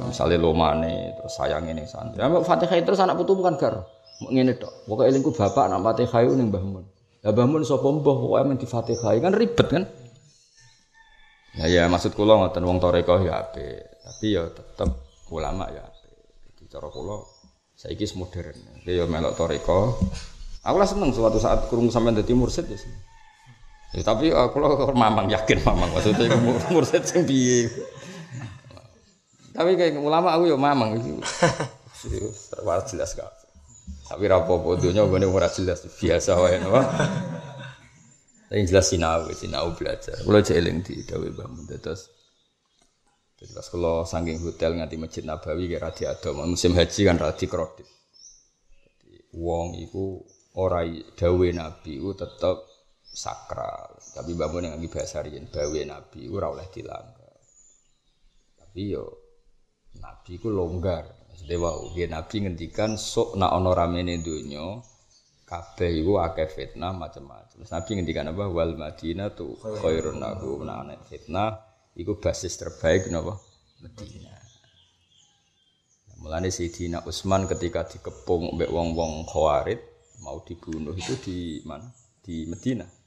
[0.03, 2.19] Misalnya lomane, terus sayang ini santri.
[2.21, 3.87] Ya, Fatihah terus anak putu bukan gar.
[4.27, 4.85] Ngene tok.
[4.85, 6.85] Pokoke elingku bapak anak Fatihah ning Mbah Mun.
[7.23, 9.83] Lah Mbah Mun sapa mbah pokoke men di Fatihah kan ribet kan?
[11.55, 14.89] Ya ya maksud kula ngoten wong toreko ya apik, tapi ya tetep
[15.31, 16.13] ulama ya apik.
[16.49, 17.17] Jadi cara kula
[17.79, 18.57] saiki modern.
[18.83, 20.03] Ya melok toreko.
[20.67, 23.12] Aku lah seneng suatu saat kurung sampean dadi mursid ya seneng.
[23.93, 26.33] Ya, tapi aku lo mamang yakin mamang maksudnya
[26.73, 27.69] mursid sing piye.
[29.53, 31.21] Tapi kayak ulama aku ya mamang iki.
[32.09, 32.49] Terus
[32.89, 33.29] jelas gak.
[34.09, 36.73] Tapi rapopo dunya gue ora jelas biasa wae no.
[38.49, 40.17] Tapi jelas sinau, sinau belajar.
[40.17, 42.09] Kalau jeeling di Dawe Mbah terus
[43.43, 47.45] jadi pas kalau saking hotel nganti masjid Nabawi kayak radi adom musim haji kan radi
[47.51, 47.83] kredit.
[49.03, 50.23] Jadi wong iku
[50.55, 50.87] ora
[51.19, 52.63] dawe Nabi itu tetap
[53.13, 53.93] sakral.
[54.17, 57.37] Tapi bangun yang lagi bahasa riyen bawe Nabi itu ora oleh dilanggar.
[58.57, 59.05] Tapi yo
[60.01, 61.05] Nabi ku longgar.
[61.29, 64.81] Maksudnya wow, dia Nabi ngendikan sok nak ono ramene donya
[65.45, 67.61] kabeh iku akeh fitnah macam-macam.
[67.61, 71.61] Terus Nabi ngendikan apa wal Madinah tu khairun lahu nah fitnah
[71.93, 73.37] iku basis terbaik napa
[73.85, 74.41] Madinah.
[76.09, 79.77] Nah, mulane Sayyidina Utsman ketika dikepung mbek wong-wong Khawarij
[80.23, 81.91] mau dibunuh itu di mana?
[82.23, 83.02] Di Madinah.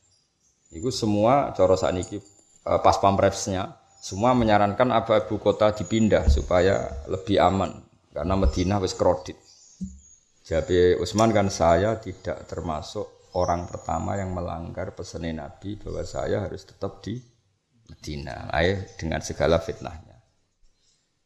[0.70, 2.18] Itu semua cara sakniki
[2.66, 3.76] eh, pas pampresnya
[4.06, 7.74] semua menyarankan apa ibu kota dipindah supaya lebih aman
[8.14, 9.34] karena Madinah wis kredit.
[10.46, 16.62] Jadi Utsman kan saya tidak termasuk orang pertama yang melanggar pesan Nabi bahwa saya harus
[16.62, 17.18] tetap di
[17.90, 20.22] Medina, ayah dengan segala fitnahnya.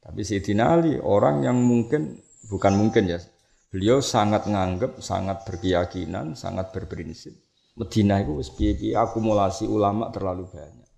[0.01, 2.17] Tapi Sayyidina Ali orang yang mungkin
[2.49, 3.21] bukan mungkin ya,
[3.69, 7.37] beliau sangat nganggep, sangat berkeyakinan, sangat berprinsip.
[7.81, 10.91] Medina itu piye akumulasi ulama terlalu banyak.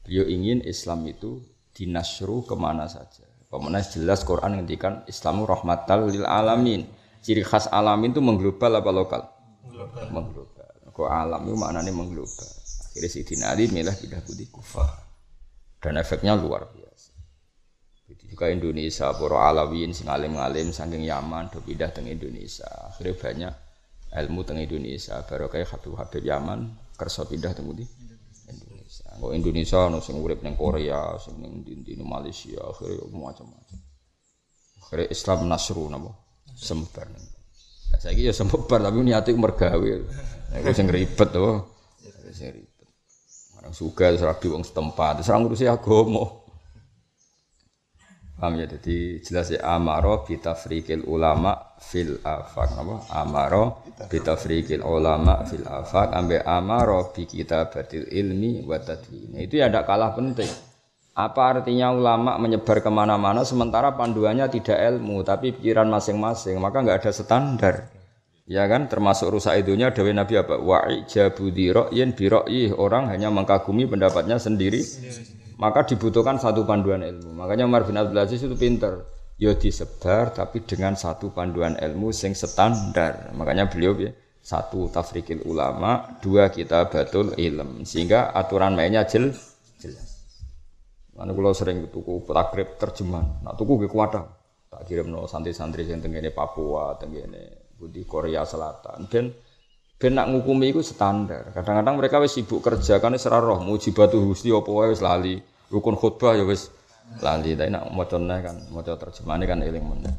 [0.00, 1.44] Beliau ingin Islam itu
[1.76, 3.28] dinasru ke mana saja.
[3.52, 6.88] Pemenang jelas Quran ngendikan Islamu rahmatal lil alamin
[7.22, 9.22] Ciri khas alam itu mengglobal apa lokal?
[9.62, 10.04] Mengglobal.
[10.10, 10.72] Mengglobal.
[10.90, 12.50] Kok alam itu maknanya mengglobal.
[12.90, 14.90] Akhirnya si Ali milah pindah putih kufar.
[15.78, 17.14] Dan efeknya luar biasa.
[18.10, 22.66] Jadi juga Indonesia, para alawin, sing alim-alim, saking Yaman, do pindah ke Indonesia.
[22.90, 23.54] Akhirnya banyak
[24.12, 25.20] ilmu teng Indonesia.
[25.24, 29.08] Baru kayak Habib Habib Yaman, kerso pindah teng Indonesia.
[29.16, 33.78] Kok Indonesia, no sing urip neng Korea, sing neng di, di Malaysia, akhirnya macam-macam.
[34.84, 36.10] Akhirnya Islam nasru nabo
[36.52, 37.08] sembar.
[37.08, 39.92] Nah, saya ya sembar tapi niatnya mergawe.
[40.60, 41.64] Itu sing ribet tuh.
[42.36, 42.88] Sing ribet.
[43.62, 46.41] Orang suka serabi wong setempat, terus ngurusi agama.
[48.42, 48.66] Paham ya?
[48.66, 52.94] Jadi jelas ya amaro bitafrikil ulama fil afak apa?
[53.14, 59.38] Amaro bitafrikil ulama fil afak ambe amaro bi kitabatil ilmi wa tadwin.
[59.38, 60.50] Itu ya tidak kalah penting.
[61.14, 66.98] Apa artinya ulama menyebar ke mana-mana sementara panduannya tidak ilmu tapi pikiran masing-masing maka nggak
[66.98, 67.74] ada standar
[68.48, 73.86] ya kan termasuk rusak idunya Dewi Nabi apa wa'i jabudi ro'yin biro'yih orang hanya mengkagumi
[73.86, 74.82] pendapatnya sendiri
[75.62, 77.38] maka dibutuhkan satu panduan ilmu.
[77.38, 79.06] Makanya Umar bin Abdul Aziz itu pinter.
[79.38, 83.30] Yo ya disebar tapi dengan satu panduan ilmu sing standar.
[83.38, 84.10] Makanya beliau ya
[84.42, 86.18] satu tafrikil ulama.
[86.18, 87.86] Dua kita batul ilm.
[87.86, 89.54] Sehingga aturan mainnya jelas.
[91.14, 93.46] Anu kalau sering tuku takrib terjemahan.
[93.46, 94.18] Nah tuku gue kuat
[94.72, 99.04] Tak kirim no santri-santri yang tenggene Papua, tenggene Budi Korea Selatan.
[99.06, 99.28] Ben
[100.00, 101.52] ben nak ngukumi itu standar.
[101.52, 103.60] Kadang-kadang mereka wis sibuk kerja kan wis roh.
[103.60, 105.04] Mujibatu husni apa wae wis.
[105.72, 106.68] Rukun khutbah ya wis
[107.24, 107.56] lali.
[107.56, 110.12] Tapi nak macane kan maca terjemahane kan eling meneh.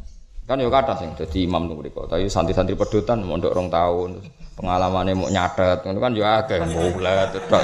[0.43, 2.09] Kan ya kata sing dadi imam tuh mriku.
[2.09, 4.19] Tapi santri-santri pedotan mondok rong tahun
[4.59, 7.63] pengalamannya mau nyatet itu kan juga agak mulat tok.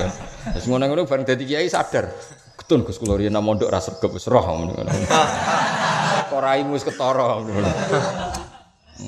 [0.56, 2.08] Terus ngono-ngono bareng dadi kiai sadar.
[2.56, 4.78] Ketun Gus kula riyen mondok ra sregep wis roh ngono.
[6.30, 7.68] Koraimu wis ketara ngono.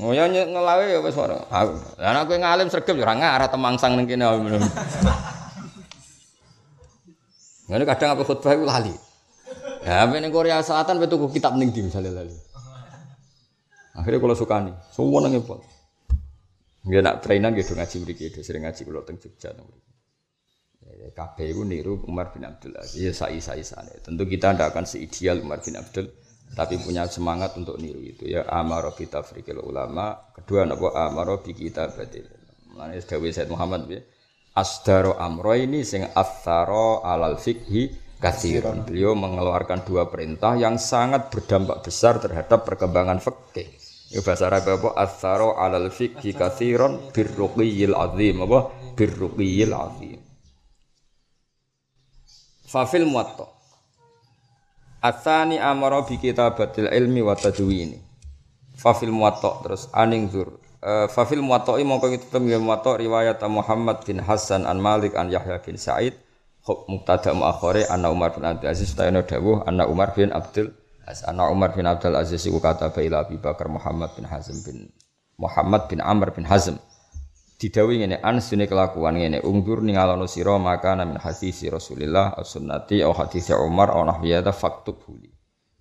[0.02, 1.40] Oh ya ngelawe ya wis ora.
[1.48, 4.26] Lah nek kowe ngalim sregep ya ora ngarah temangsang ning kene.
[7.72, 8.92] Ngene kadang apa khutbah iku lali.
[9.88, 12.36] Ya, ning Korea Selatan pe tuku kitab ning di misalnya lali.
[13.96, 15.64] Akhirnya kalau suka nih, semua nangis pol.
[16.84, 19.68] Dia nak trainan gitu ngaji mriki, sering ngaji kalau teng Jogja teng
[21.12, 23.00] KB itu niru Umar bin Abdul Aziz.
[23.00, 23.90] Ya sai sai sana.
[24.02, 26.08] Tentu kita tidak akan seideal Umar bin Abdul,
[26.54, 28.46] tapi punya semangat untuk niru itu ya.
[28.48, 30.32] Amaro kita frikil ulama.
[30.36, 32.28] Kedua nabo amaro bi kita batil.
[32.72, 34.02] Mulane dawuh Said Muhammad piye?
[34.52, 37.88] Asdaro amro ini sing atharo alal fikhi
[38.20, 38.84] kathiron.
[38.84, 43.72] Beliau mengeluarkan dua perintah yang sangat berdampak besar terhadap perkembangan fikih.
[44.12, 44.90] Itu bahasa Arab apa?
[45.00, 48.44] Atharo alal fikhi kathiron birruqiyil azim.
[48.44, 48.60] Apa?
[49.00, 50.20] Birruqiyil azim.
[52.68, 53.48] Fafil muwatta.
[55.00, 58.04] Atsani amara bi kitabatil ilmi wa tadwini.
[58.76, 60.60] Fafil muwatta terus aning zur.
[60.82, 65.62] Uh, Fafil muwatta mongko itu tem muwatta riwayat Muhammad bin Hasan an Malik an Yahya
[65.62, 66.18] bin Sa'id
[66.66, 70.74] Huk muktada muakhore anna Umar bin Abdul Aziz tayana dawuh anna Umar bin Abdul
[71.06, 74.90] Aziz anna Umar bin Abdul Aziz iku kata ila Abi Bakar Muhammad bin Hazm bin
[75.42, 76.78] Muhammad bin Amr bin Hazm
[77.62, 83.06] didawi ngene an sune kelakuan ngene ungdur ningalono sira maka min hadis Rasulillah as sunnati
[83.06, 85.30] au hadis Umar au nahwiyata faktub huli.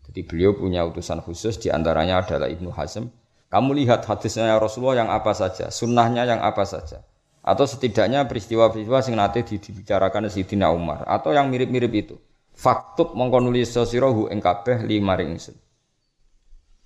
[0.04, 3.08] Jadi beliau punya utusan khusus di antaranya adalah Ibnu Hazm.
[3.50, 7.02] Kamu lihat hadisnya Rasulullah yang apa saja, sunnahnya yang apa saja.
[7.42, 12.16] Atau setidaknya peristiwa-peristiwa sing nate dibicarakan Sayyidina Umar atau yang mirip-mirip itu.
[12.54, 15.56] Faktub mongko nulis sira ing kabeh lima ringsun.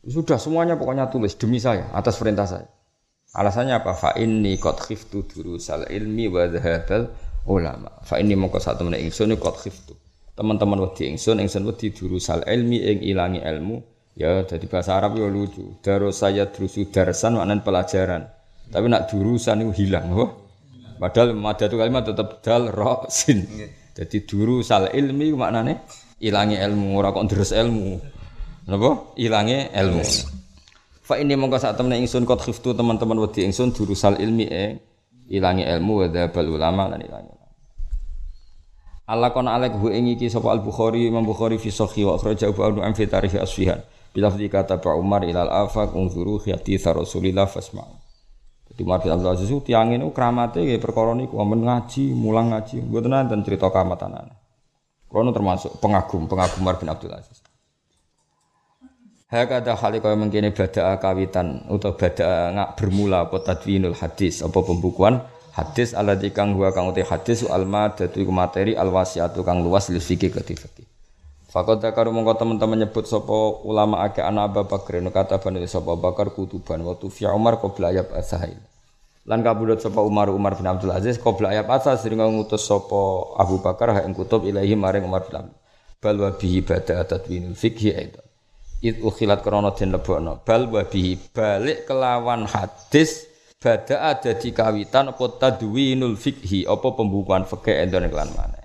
[0.05, 2.69] Sudah semuanya pokoknya tulis demi saya atas perintah saya.
[3.35, 3.93] Alasannya apa?
[3.99, 6.47] Fa inni qad khiftu durusal ilmi wa
[7.51, 7.91] ulama.
[8.07, 9.99] Fa inni mongko sak temene ingsun qad khiftu.
[10.39, 13.94] Teman-teman wedi ingsun, ingsun wedi durusal ilmi ing ilangi ilmu.
[14.15, 15.75] Ya, jadi bahasa Arab ya lucu.
[15.83, 18.23] Daro saya drusu darsan maknanya pelajaran.
[18.71, 20.31] Tapi nak durusan itu hilang, wah.
[20.95, 23.43] Padahal madatu kalimat tetap dal ro sin.
[23.95, 25.83] Jadi durusal ilmi maknanya
[26.23, 27.99] ilangi ilmu ora kok terus ilmu.
[28.71, 29.15] Napa?
[29.19, 30.03] Ilangi ilmu.
[31.05, 34.67] Fa ini mongko sak temne ingsun kot khiftu teman-teman wedi ingsun durusal ilmi e
[35.29, 37.35] ilangi ilmu wa dzabal ulama lan ilangi.
[39.05, 42.49] Allah kon alek hu ing iki sapa Al Bukhari Imam Bukhari fi sahih wa akhraja
[42.49, 43.85] Abu Anu fi tarikh Asfihan.
[44.15, 47.99] Bila kata Pak Umar ilal afaq unzuru khiyati Rasulillah fasma'u.
[48.71, 52.87] Jadi Umar bin Abdul Aziz tiang ini keramate ya perkara niku amen ngaji, mulang ngaji,
[52.87, 54.31] mboten nanten cerita kamatanan.
[55.11, 57.43] Kulo termasuk pengagum, pengagum Umar bin Abdul Aziz.
[59.35, 65.27] Hakada hale kaya mengkene bada kawitan utawa bada ngak bermula apa tadwinul hadis apa pembukuan
[65.59, 69.91] hadis alladzi kang huwa kang uti hadis al madatu iku materi al wasiatu kang luas
[69.91, 70.87] lil fikih ke fikih.
[71.55, 75.95] Fakot dakaru mongko teman-teman nyebut sapa ulama ake ana Abu Bakar no kata bani sapa
[75.95, 78.59] Bakar kutuban wa fi Umar qabla ayab asail.
[79.23, 83.63] Lan kabudut sapa Umar Umar bin Abdul Aziz qabla ayab asa sering ngutus sapa Abu
[83.63, 85.55] Bakar ha ing ilahi maring Umar bin Abdul.
[86.03, 88.27] Bal wa bihi bada tadwinul fikhi aidan
[88.85, 93.25] it ukhilat krana den lebokno bal wa bihi balik kelawan hadis
[93.57, 98.64] bada ada di kawitan apa tadwinul fikhi apa pembukuan fikih endon kelan mana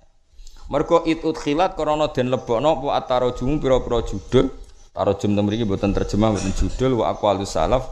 [0.69, 4.53] mergo it ukhilat krana den lebokno apa atarojum pira-pira judul?
[4.93, 7.83] Tarojum mriki mboten terjemah mboten judul wa aqwalus salaf?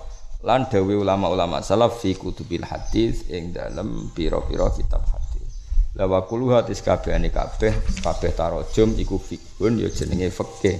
[0.45, 5.49] Lan dawe ulama-ulama salaf fi kutubil hadis ing dalam pira-pira kitab hadis.
[5.97, 7.73] La wa kullu hadis kabehane kabeh
[8.05, 10.77] kabeh tarojum iku fikhun ya jenenge fikih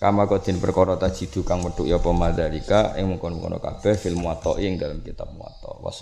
[0.00, 4.80] Kama kodin perkara tajidu kang medhuk ya apa madzalika ing mungkon-mungkon kabeh fil muwatta ing
[4.80, 5.76] dalam kitab muwatta.
[5.76, 5.92] Wa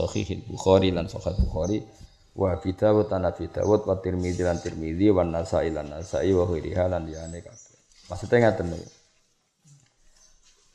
[0.46, 1.83] bukhari lan sahih bukhari
[2.38, 6.46] wa bi dawud an abi dawud wa tirmidzi lan tirmidzi wa nasai lan nasai wa
[6.46, 7.74] ghairiha lan liyane kabeh
[8.07, 8.79] maksudnya ngaten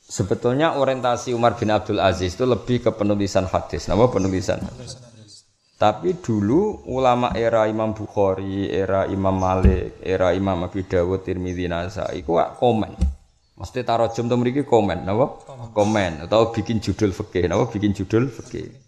[0.04, 3.88] Sebetulnya orientasi Umar bin Abdul Aziz itu lebih ke penulisan hadis.
[3.88, 4.60] Nama penulisan.
[5.80, 12.20] Tapi dulu ulama era Imam Bukhari, era Imam Malik, era Imam Abi Dawud, Tirmidzi, Nasai,
[12.20, 12.92] itu komen.
[13.56, 15.40] Mesti taruh jam tuh mereka komen, napa?
[15.72, 17.66] Komen atau bikin judul fikih, napa?
[17.72, 18.83] Bikin judul fikih.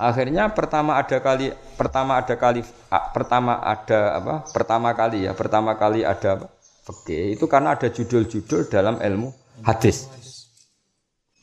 [0.00, 2.64] Akhirnya pertama ada kali, pertama ada kali,
[3.12, 4.34] pertama ada apa?
[4.48, 6.48] Pertama kali ya, pertama kali ada?
[6.88, 9.28] Fikih itu karena ada judul-judul dalam ilmu
[9.60, 10.08] hadis.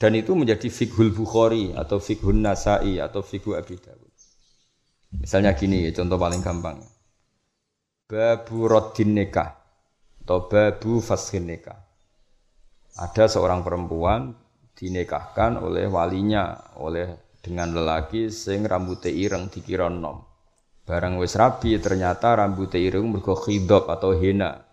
[0.01, 4.13] Dan itu menjadi fikhul Bukhari atau fikhul Nasai atau fikhul Abi Dawud.
[5.21, 6.81] Misalnya gini, contoh paling gampang.
[8.09, 9.53] Babu Rodin Nikah
[10.25, 11.77] atau Babu Fashin Nikah
[12.97, 14.33] ada seorang perempuan
[14.73, 20.27] dinikahkan oleh walinya oleh dengan lelaki sing rambutnya ireng dikira nom
[20.87, 24.63] barang wis rabi ternyata rambutnya ireng mergo khidab atau hina.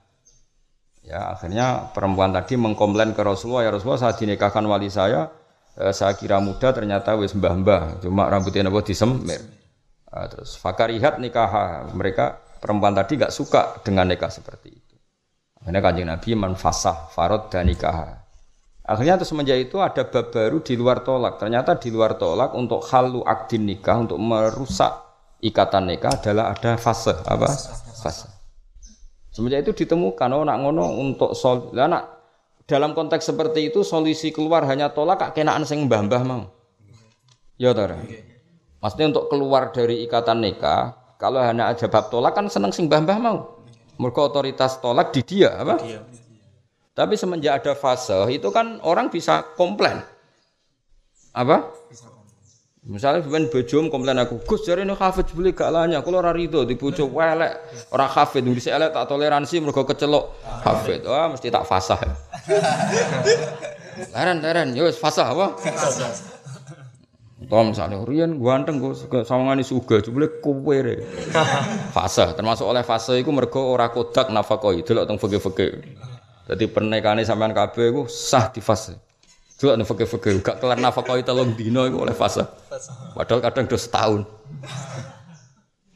[1.04, 5.28] Ya akhirnya perempuan tadi mengkomplain ke Rasulullah ya Rasulullah saat dinikahkan wali saya
[5.76, 9.42] eh, saya kira muda ternyata wis mbah-mbah cuma rambutnya nabo disemir.
[10.09, 14.94] Nah, terus fakarihat nikah mereka perempuan tadi gak suka dengan nikah seperti itu.
[15.61, 18.24] Akhirnya kanjeng Nabi manfasah farod dan nikah.
[18.85, 21.41] Akhirnya terus semenjak itu ada bab baru di luar tolak.
[21.41, 24.93] Ternyata di luar tolak untuk halu akdin nikah untuk merusak
[25.41, 27.49] ikatan nikah adalah ada fase apa?
[27.97, 28.28] Fase.
[29.32, 32.05] Semenjak itu ditemukan oh nak ngono untuk sol, lah nak
[32.68, 36.53] dalam konteks seperti itu solusi keluar hanya tolak kak kenaan sing mbah-mbah mau.
[37.57, 37.89] Ya ta
[38.85, 43.16] Maksudnya untuk keluar dari ikatan nikah, kalau hanya aja bab tolak kan seneng sing mbah-mbah
[43.16, 43.64] mau.
[43.97, 45.80] Mereka otoritas tolak di dia apa?
[46.95, 49.99] Tapi semenjak ada fase itu kan orang bisa komplain.
[51.34, 51.74] Apa?
[52.84, 56.68] Misalnya bukan bojom komplain aku, Gus jare ini hafid beli gak lanya, kalau ora rido
[56.68, 57.57] di bojo welek,
[57.88, 61.01] ora hafid bisa elek tak toleransi mergo kecelok hafid.
[61.09, 61.97] Wah, mesti tak fasah.
[64.14, 65.57] Leren leren, yo fasah apa?
[67.49, 71.09] Tom misalnya, Rian ganteng kok sawangane suga, jebule kowe re.
[71.97, 75.72] Fase, termasuk oleh fase iku mergo ora kodak nafakoi, delok teng fikih-fikih.
[76.45, 78.92] Dadi pernikahannya sampean kabeh iku sah di fase.
[79.55, 82.45] Delok teng fikih-fikih, gak kelar nafakoi telung dino iku oleh fase.
[83.16, 84.20] Padahal kadang udah setahun.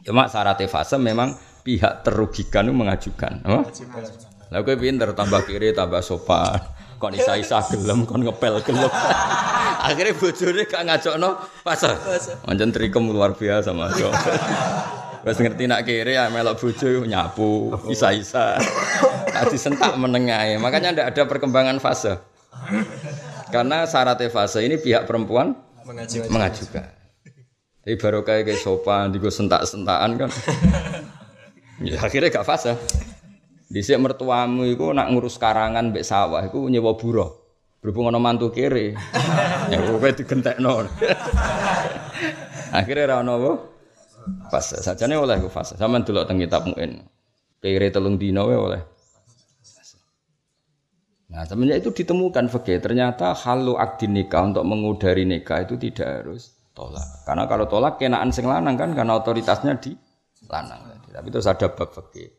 [0.09, 3.45] Cuma syaratnya fase memang pihak terugikan itu mengajukan.
[3.45, 3.67] Oh?
[4.49, 6.57] Lah kowe pinter tambah kiri tambah sopan.
[6.97, 8.89] Kon isa-isa gelem kon ngepel gelem.
[9.89, 11.31] Akhirnya bojone gak ngajokno
[11.61, 11.93] fase.
[12.49, 14.01] Pancen trikem luar biasa Mas.
[15.27, 18.59] Wes ngerti nak kiri ya melok bojo nyapu, isa-isa.
[19.29, 20.59] Tadi sentak menengahe.
[20.59, 22.19] Makanya ndak ada perkembangan fase.
[23.49, 25.57] Karena syaratnya fase ini pihak perempuan
[25.89, 26.29] mengajukan.
[26.31, 26.87] mengajukan.
[27.83, 30.31] Tapi baru kayak kayak sopan, digo sentak-sentakan kan.
[31.89, 32.77] ya akhirnya gak fase.
[33.69, 37.33] Di mertuamu itu nak ngurus karangan mbek sawah itu nyewa buruh.
[37.81, 38.93] Berhubung ono mantu kiri.
[39.73, 40.85] ya kowe digentekno.
[42.77, 43.53] akhirnya ra ono apa?
[44.49, 44.81] Fase.
[44.81, 45.77] Sajane oleh ku fase.
[45.77, 47.03] Sampeyan delok teng kitab muin.
[47.59, 48.83] Kiri telung dino oleh.
[51.29, 56.57] Nah, semenjak itu ditemukan fakih, ternyata halu akdi nikah untuk mengudari nikah itu tidak harus
[56.73, 57.05] tolak.
[57.29, 59.93] Karena kalau tolak kenaan sing lanang kan karena otoritasnya di
[60.49, 60.89] lanang.
[61.13, 62.33] Tapi terus ada bab fakih.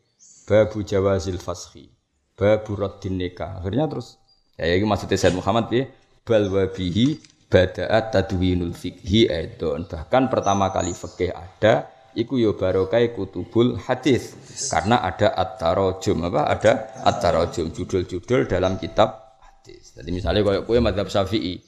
[0.48, 1.86] Babu jawazil fashi.
[2.34, 3.62] Babu raddin nikah.
[3.62, 4.18] Akhirnya terus
[4.58, 5.86] ya ini maksudnya Said Muhammad ya
[6.26, 7.20] bal wabihi
[7.50, 9.90] bada'at tadwinul fikhi aidon.
[9.90, 14.38] Bahkan pertama kali fikih ada iku yo barokai kutubul hadis
[14.70, 16.72] karena ada at-tarajum apa ada
[17.02, 19.98] at-tarajum judul-judul dalam kitab hadis.
[19.98, 21.58] Jadi misalnya kalau kue madhab Syafi'i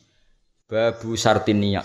[0.70, 1.85] babu sartin niat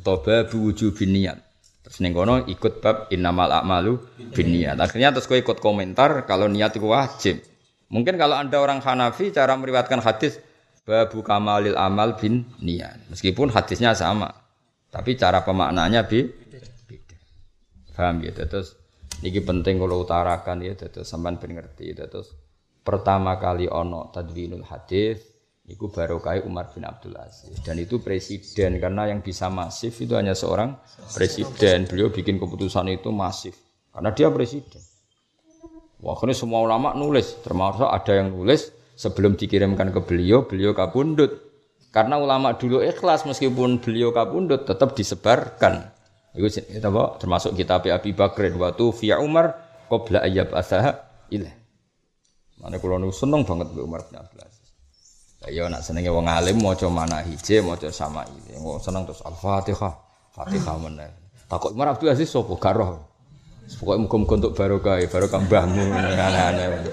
[0.00, 1.38] atau babu wujubin niat.
[1.80, 3.96] Terus ning kono ikut bab innamal a'malu
[4.36, 4.76] binniyat.
[4.76, 7.40] Akhirnya terus kue ikut komentar kalau niat itu wajib.
[7.90, 10.38] Mungkin kalau Anda orang Hanafi cara meriwayatkan hadis
[10.86, 13.10] babu kamalil amal bin niat.
[13.12, 14.30] Meskipun hadisnya sama.
[14.90, 16.26] Tapi cara pemaknanya bi
[17.94, 18.32] Paham ya?
[18.32, 18.80] Terus
[19.20, 22.32] niki penting kalau utarakan ya terus sampean ben ngerti terus
[22.80, 25.20] pertama kali ono tadwinul hadis
[25.68, 30.32] itu barokah Umar bin Abdul Aziz dan itu presiden karena yang bisa masif itu hanya
[30.32, 30.74] seorang
[31.14, 33.54] presiden beliau bikin keputusan itu masif
[33.92, 34.82] karena dia presiden
[36.00, 41.40] wah ini semua ulama nulis termasuk ada yang nulis sebelum dikirimkan ke beliau beliau kabundut
[41.88, 45.96] karena ulama dulu ikhlas meskipun beliau kabundut tetap disebarkan
[46.36, 47.18] itu apa?
[47.18, 49.58] Termasuk kitab Abi Bakr waktu via Umar
[49.90, 50.94] qabla ayyab asaha
[51.34, 51.50] ilah.
[52.62, 54.68] Mana kalau nu seneng banget be Umar bin Abdul Aziz.
[55.48, 58.60] Ya nak senenge wong alim maca mana hije maca sama ini.
[58.62, 59.94] Wong seneng terus Al-Fatihah.
[60.30, 61.10] Fatihah mana?
[61.50, 62.78] Takut Umar Abdul Aziz sapa gak.
[63.70, 66.90] Pokoknya muka-muka untuk barokah, barokah mbahmu, aneh-aneh.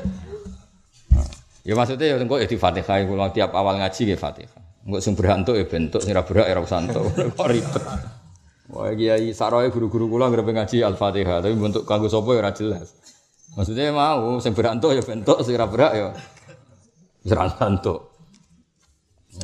[1.68, 4.88] Ya maksudnya ya engko ya di Fatihah kula tiap awal ngaji ya Fatihah.
[4.88, 6.64] Engko sing berantuk ya bentuk sing ora berak ya ora
[7.36, 7.84] Kok ribet.
[8.72, 12.96] Wah kiai saroe guru-guru kula nggrepe ngaji Al-Fatihah, tapi bentuk kanggo sapa ya ora jelas.
[13.60, 16.06] Maksudnya mau sing berantuk ya bentuk sing ora berak ya
[17.36, 18.16] ora bentuk.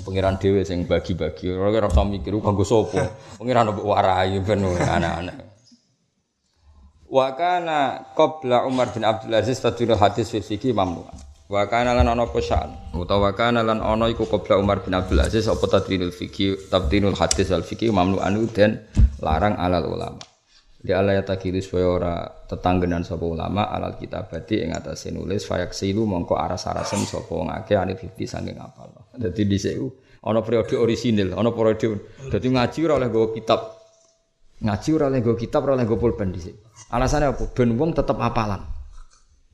[0.08, 3.04] Pengiran dhewe sing bagi-bagi, ora ora usah mikir kanggo sapa.
[3.44, 5.38] Pengiran mbok warai ben anak-anak.
[7.12, 10.72] Wa kana qabla Umar bin Abdul Aziz tadulul hadis fi fikih.
[11.54, 15.22] Wa kana lan ana apa sa'an utawa kana lan ana iku qabla Umar bin Abdul
[15.22, 18.90] Aziz apa tadwinul fikih tabdinul hadis al fikih mamnu'an dan
[19.22, 20.18] larang alal ulama.
[20.82, 22.14] Di Allah ya takiru supaya ora
[22.50, 27.78] tetanggenan sapa ulama alal kitabati ing atase nulis fayak silu mongko aras-arasen sapa wong akeh
[27.78, 28.90] anil fikih saking apal.
[29.14, 29.78] Dadi dhisik
[30.26, 32.02] ana periode orisinil, ana periode
[32.34, 33.60] dadi ngaji ora oleh nggawa kitab.
[34.58, 36.66] Ngaji ora oleh nggawa kitab, ora oleh nggawa pulpen dhisik.
[36.90, 37.46] Alasannya apa?
[37.54, 38.73] Ben wong tetep apalan.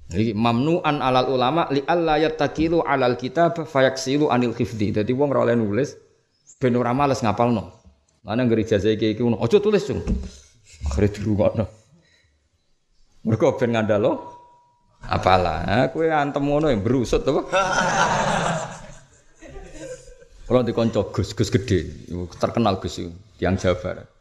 [0.09, 4.89] Jadi mamnuan alal ulama li alla yattakilu alal kitab fayaksilu anil khifdi.
[4.89, 5.93] Jadi wong ora nulis
[6.57, 7.77] ben ora males ngapalno.
[8.25, 10.01] Mana gereja saya kayak gitu, ojo tulis cung.
[10.89, 11.65] Akhirnya dirungokno.
[13.23, 14.11] Mereka ben ngandalo
[15.05, 17.41] apalah, aku antem ngono yang berusut apa?
[20.49, 22.09] Kalau di konco Gus, Gus gede,
[22.41, 22.99] terkenal Gus
[23.37, 24.18] tiang Jawa Barat.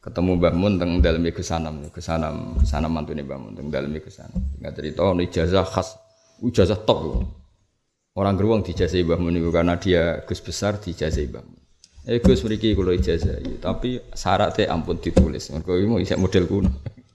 [0.00, 3.92] Ketemu Mbah Mun teng dalem Gus Sanam, Gus Sanam, Sanam mantune Mbah Mun teng dalem
[4.00, 4.40] Gus Sanam.
[4.56, 6.00] Enggak cerita ono ijazah khas,
[6.40, 7.20] ijazah top.
[8.16, 11.60] Orang geruang dijazah Mbah Mun itu karena dia Gus besar dijazah Mbah Mun.
[12.08, 15.52] Eh Gus mriki kula ijazah, tapi syaratnya ampun ditulis.
[15.52, 16.72] Mergo iki mau isek model kuno.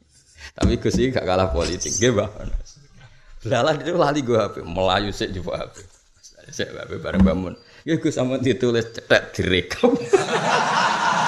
[0.62, 2.30] tapi Gus iki gak kalah politik, nggih, Mbah.
[3.50, 5.82] Lalah itu lali gue HP, melayu sik juga HP.
[6.54, 7.54] Sik HP bareng bangun.
[7.82, 9.90] Ya Gus ampun ditulis cetek direkam.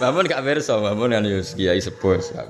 [0.00, 2.46] Bangun gak berso, bangun kan yo kiai sepuh gak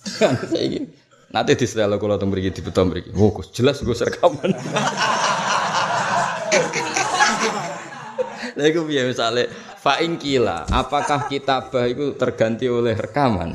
[0.50, 0.90] saiki
[1.30, 3.14] Nanti di setelah kalau tunggu pergi di beton pergi.
[3.14, 4.50] Oh, jelas gue rekaman.
[8.58, 9.46] Lah iku piye misale
[9.78, 13.54] fa kila, apakah kitabah itu terganti oleh rekaman?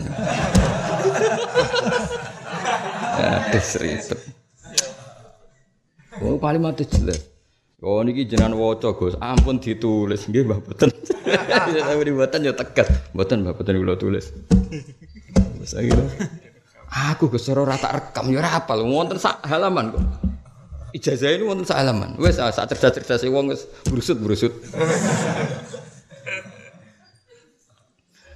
[3.20, 4.20] Aduh ribet.
[6.24, 7.35] Oh, kalimat jelas.
[7.84, 10.88] Oh niki jenengan waca Gus, ampun ditulis nggih Mbah boten.
[11.92, 12.88] Tapi boten ya tegas.
[13.12, 14.32] Boten Mbah boten kula tulis.
[15.60, 15.76] Wis
[17.12, 20.04] Aku Gus ora tak rekam ya ora apal wonten sak halaman kok.
[20.96, 22.16] Ijazah ini wonten sak halaman.
[22.16, 24.56] Wis sak cerdas-cerdas wong wis brusut-brusut.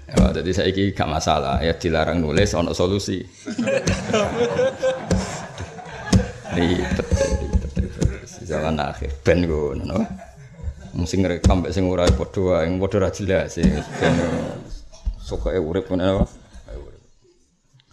[0.09, 3.21] Ya, jadi saya ini gak masalah ya dilarang nulis ono solusi.
[6.49, 7.18] Ribet.
[8.49, 9.99] Zaman akhir ben ngono no.
[11.05, 13.69] Sing rekam mek sing ora padha wae, padha ra jelas sing
[14.01, 14.13] ben
[15.21, 16.25] sokoke urip ngono.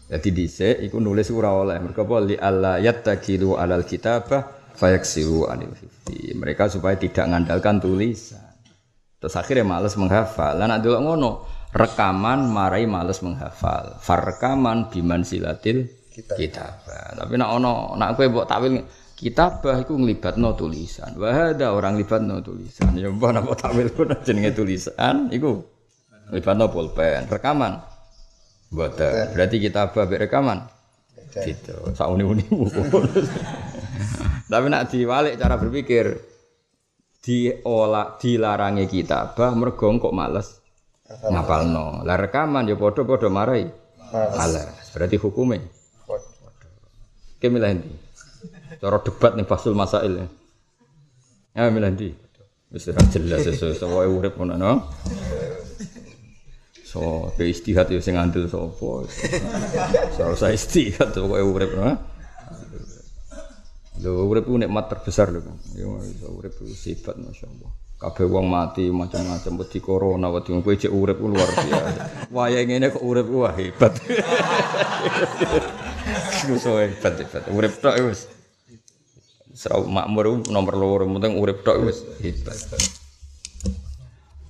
[0.07, 1.77] Jadi dhisik iku nulis ora oleh.
[1.83, 6.31] Mergo apa li alla yattakilu alal kitabah fayaksiru anil hifzi.
[6.33, 8.47] Mereka supaya tidak mengandalkan tulisan.
[9.19, 10.63] Terus akhirnya males menghafal.
[10.63, 11.31] Lah nek delok ngono,
[11.75, 13.99] rekaman marai males menghafal.
[13.99, 17.19] Far rekaman biman silatil kitabah.
[17.19, 18.87] Tapi nek ono nek kowe mbok takwil
[19.17, 21.17] kitabah iku nglibatno tulisan.
[21.17, 22.93] Wah ada orang libatno tulisan.
[22.95, 25.64] Ya mbok nek takwil ku jenenge tulisan iku
[26.31, 27.25] libatno pulpen.
[27.27, 27.81] Rekaman
[28.69, 29.33] Boten.
[29.33, 30.69] Berarti kita babek rekaman.
[31.37, 31.97] Gitu.
[31.97, 32.64] Sauni-unimu.
[34.47, 36.07] Tapi nak diwalik cara berpikir
[37.21, 40.62] diolah dilarangi kita bah mergo kok males
[41.09, 42.05] ngapalno.
[42.05, 43.64] Lah rekaman ya padha-padha marai.
[44.12, 44.93] Males.
[44.93, 45.61] Berarti hukumnya.
[47.37, 48.06] Oke milih ndi?
[48.77, 50.27] Cara debat nih fasul masail ya.
[51.57, 52.09] Ya milih ndi?
[52.68, 54.72] Wis jelas sesuai urip ngono no.
[56.87, 59.05] So, ke istihad ya sing ngandel sapa.
[60.16, 61.99] So, saya istihad pokoke urip ha.
[64.01, 65.41] Lho urip ku nikmat terbesar lho.
[65.77, 67.72] Ya iso urip sifat masyaallah.
[67.97, 72.29] Kabeh wong mati macam-macam wedi corona wedi kowe cek urip ku luar biasa.
[72.29, 73.93] Waya ngene kok urip wah hebat.
[76.61, 77.43] So hebat hebat.
[77.51, 77.97] Urip tok.
[79.57, 82.61] Serau makmur nomor loro penting urip tok wis hebat.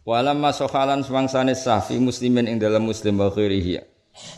[0.02, 3.30] Walam masohalan semangsane safi muslimin ing dalam muslim wa.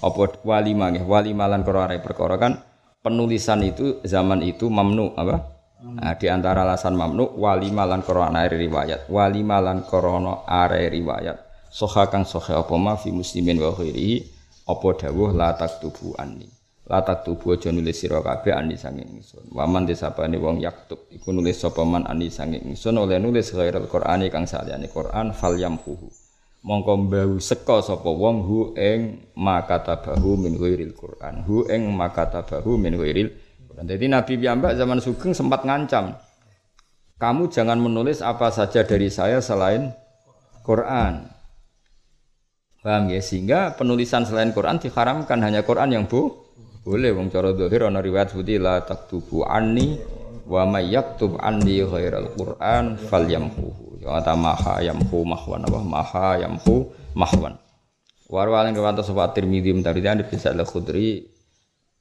[0.05, 2.53] Apa walima nggih, walima lan perkara perkara kan
[3.01, 5.57] penulisan itu zaman itu mamnu apa?
[5.79, 9.09] Nah, di antara alasan mamnu walima lan korona riwayat.
[9.09, 11.49] Walima lan korona are riwayat.
[11.73, 14.17] Soha kang soha apa ma fi muslimin wa khairihi
[14.69, 16.58] apa dawuh la taktubu anni
[16.89, 19.53] latak tubuh aja nulis sira kabeh ani sange ingsun.
[19.53, 24.33] Waman desapane wong yaktub iku nulis sapa man ani sange ingsun oleh nulis ghairul qur'ani
[24.33, 26.09] kang saliyane Qur'an fal yamhuhu
[26.65, 32.97] mongko mbau seka sapa wong hu ing makatabahu min ghairil Qur'an hu ing makatabahu min
[32.97, 33.31] ghairil
[33.69, 33.85] Qur'an.
[33.85, 36.17] Dadi Nabi piyambak zaman sugeng sempat ngancam
[37.19, 39.91] kamu jangan menulis apa saja dari saya selain
[40.63, 41.27] Quran.
[42.79, 43.19] Paham ya?
[43.19, 46.48] Sehingga penulisan selain Quran diharamkan hanya Quran yang bu
[46.89, 50.01] boleh wong cara dohir ana riwayat seperti la taktubu anni
[50.49, 54.01] wa may yaktub anni ghairal Qur'an falyamhu.
[54.01, 55.81] Ya ta maha yamhu mahwan apa?
[55.85, 57.61] Maha yamhu mahwan.
[58.33, 61.29] Warwalin riwayat sapa Tirmidzi mentari dan bisa al Khudri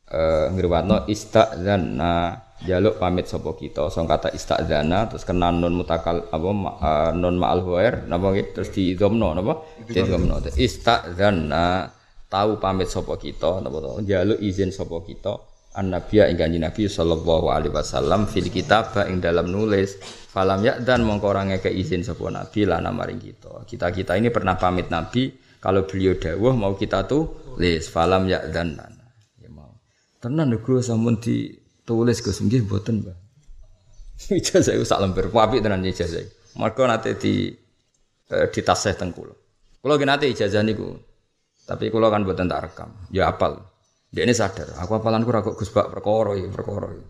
[0.07, 6.47] eh ngriwatno istadzanna jaluk pamit sapa kita song kata istadzana terus kena nun mutakal apa
[6.47, 9.67] uh, nun ma'al huwair napa terus di idhamno napa?
[9.83, 11.91] Di idhamno istadzanna
[12.28, 14.03] tahu pamit sapa kita napa to?
[14.43, 15.36] Izin sapa kita.
[15.78, 20.01] Annabiya ing kanjeng Nabi sallallahu alaihi wasallam fil kitab ing dalam nulis
[20.34, 23.61] falam ya dan mongko ora ngeke izin sapa nabi lana maring kita.
[23.61, 28.73] Kita-kita ini pernah pamit nabi kalau beliau dawuh mau kita tulis falam ya dan
[29.38, 29.78] ya mau.
[30.17, 32.41] Tenan lho sampun ditulis Gus.
[32.41, 33.17] Nggih mboten Mbah
[34.41, 35.30] ijazah sak lembar.
[35.30, 36.25] Apik tenan ijazah
[36.57, 37.53] mergo nate di
[38.34, 39.38] eh, ditasih teng kula.
[39.78, 41.07] Kula nate ijazah niku
[41.68, 43.59] tapi kalau kan buatan tak rekam, ya apal.
[44.07, 45.91] Dia ini sadar, aku apalan kurang kok Gus Bak
[46.95, 47.03] ya.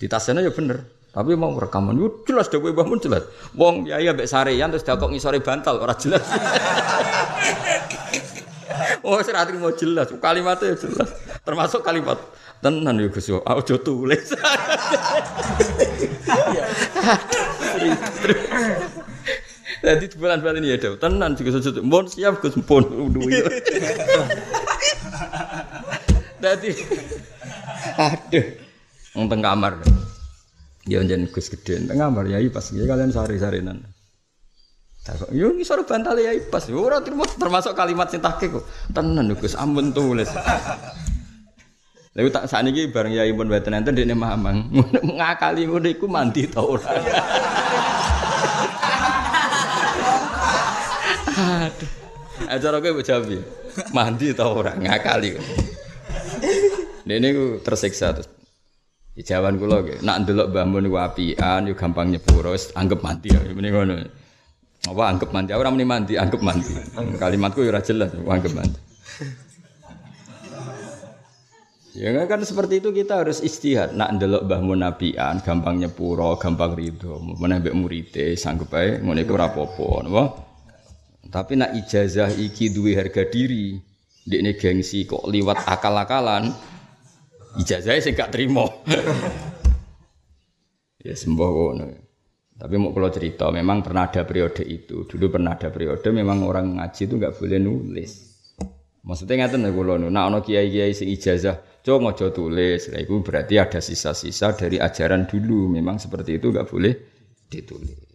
[0.00, 0.80] Di tasnya ya bener,
[1.12, 3.28] tapi mau rekaman yo jelas dhewe bangun jelas.
[3.52, 4.24] Wong ya ya mbek
[4.72, 6.24] terus dakok ngisore bantal ora jelas.
[9.04, 11.12] oh ora mau jelas, kalimatnya jelas.
[11.44, 12.16] Termasuk kalimat
[12.64, 14.32] tenan ya Gus, aja tulis.
[19.78, 21.80] Jadi bulan bulan ini ya, tenan juga sesuatu.
[21.86, 22.82] Mohon siap Gus, pun
[23.14, 23.46] duit.
[26.38, 26.70] Jadi,
[27.98, 28.46] aduh,
[29.14, 29.72] teng kamar.
[30.88, 33.78] Ya jangan Gus gede, teng kamar ya pas ya kalian sari-sarinan.
[35.06, 36.66] Takok, yo ngisor bantal ya pas.
[36.68, 36.98] Ora
[37.38, 38.64] termasuk kalimat sing tahke kok.
[38.90, 40.30] Tenan Gus, ampun tulis.
[42.18, 44.74] Lalu tak saat ini bareng ya ibu wetan enten dia mamang
[45.22, 46.90] ngakali ngono iku mandi tau ora.
[51.38, 51.90] Aduh.
[52.50, 53.30] Acara kowe jawab
[53.94, 55.38] Mandi tau ora ngakali.
[57.06, 58.28] Dene ku tersiksa terus.
[59.18, 63.98] Jawaban kula nggih, nak ndelok Mbah Mun apian gampang nyepuro anggap mandi ya ngono.
[64.86, 65.50] Apa anggap mandi?
[65.58, 66.70] Ora muni mandi, anggap mandi.
[67.18, 68.78] Kalimatku ora jelas, anggap mandi.
[71.98, 73.98] Ya kan seperti itu kita harus istihad.
[73.98, 77.18] Nak ndelok Mbah Mun apian, gampang nyepuro, gampang ridho.
[77.18, 80.24] Menembek murite sanggup ae ngene iku ora apa-apa, napa?
[81.28, 83.76] Tapi nak ijazah iki duwe harga diri,
[84.24, 86.56] ndekne gengsi kok liwat akal-akalan,
[87.60, 88.64] ijazahnya sih gak terima.
[91.04, 92.08] ya sembuh ngono.
[92.58, 95.06] Tapi mau kalau cerita, memang pernah ada periode itu.
[95.06, 98.12] Dulu pernah ada periode memang orang ngaji itu nggak boleh nulis.
[99.06, 101.54] Maksudnya nggak tahu kalau nah ono kiai kiai sing ijazah,
[101.86, 102.90] coba ngojo tulis.
[102.90, 105.70] Nah, itu berarti ada sisa-sisa dari ajaran dulu.
[105.70, 106.94] Memang seperti itu nggak boleh
[107.46, 108.07] ditulis.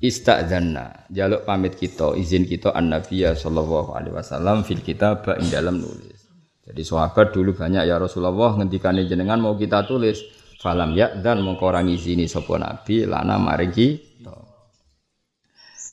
[0.00, 5.76] Istadzanna, jaluk pamit kita, izin kita an Nabiya sallallahu alaihi wasallam fil kitab ing dalam
[5.76, 6.24] nulis.
[6.64, 10.24] Jadi sahabat dulu banyak ya Rasulullah ngendikane jenengan mau kita tulis
[10.56, 14.36] falam ya dan mengkorangi sini sapa nabi lana maring kita.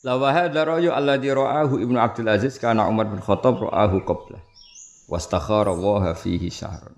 [0.06, 4.40] La wa hadza ra'yu alladhi ra'ahu Ibnu Abdul Aziz kana Umar bin Khattab ra'ahu qabla.
[5.10, 6.96] Wastakhara Allah fihi syahrun.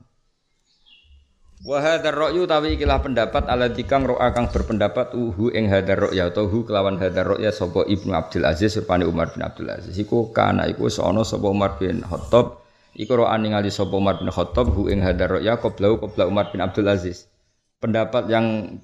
[1.61, 6.33] Wa hadzal ra'yu tawi ikilah pendapat alladzi kang ro'a kang berpendapat uhu ing hadzal ra'ya
[6.33, 10.33] atau hu kelawan hadzal ra'ya sapa Ibnu Abdul Aziz rupane Umar bin Abdul Aziz iku
[10.33, 12.61] kana iku sono sapa Umar bin Khattab
[12.97, 16.59] Iku ro'an ningali sapa Umar bin Khattab hu ing hadar ya qablau qabla Umar bin
[16.59, 17.31] Abdul Aziz.
[17.79, 18.77] Pendapat yang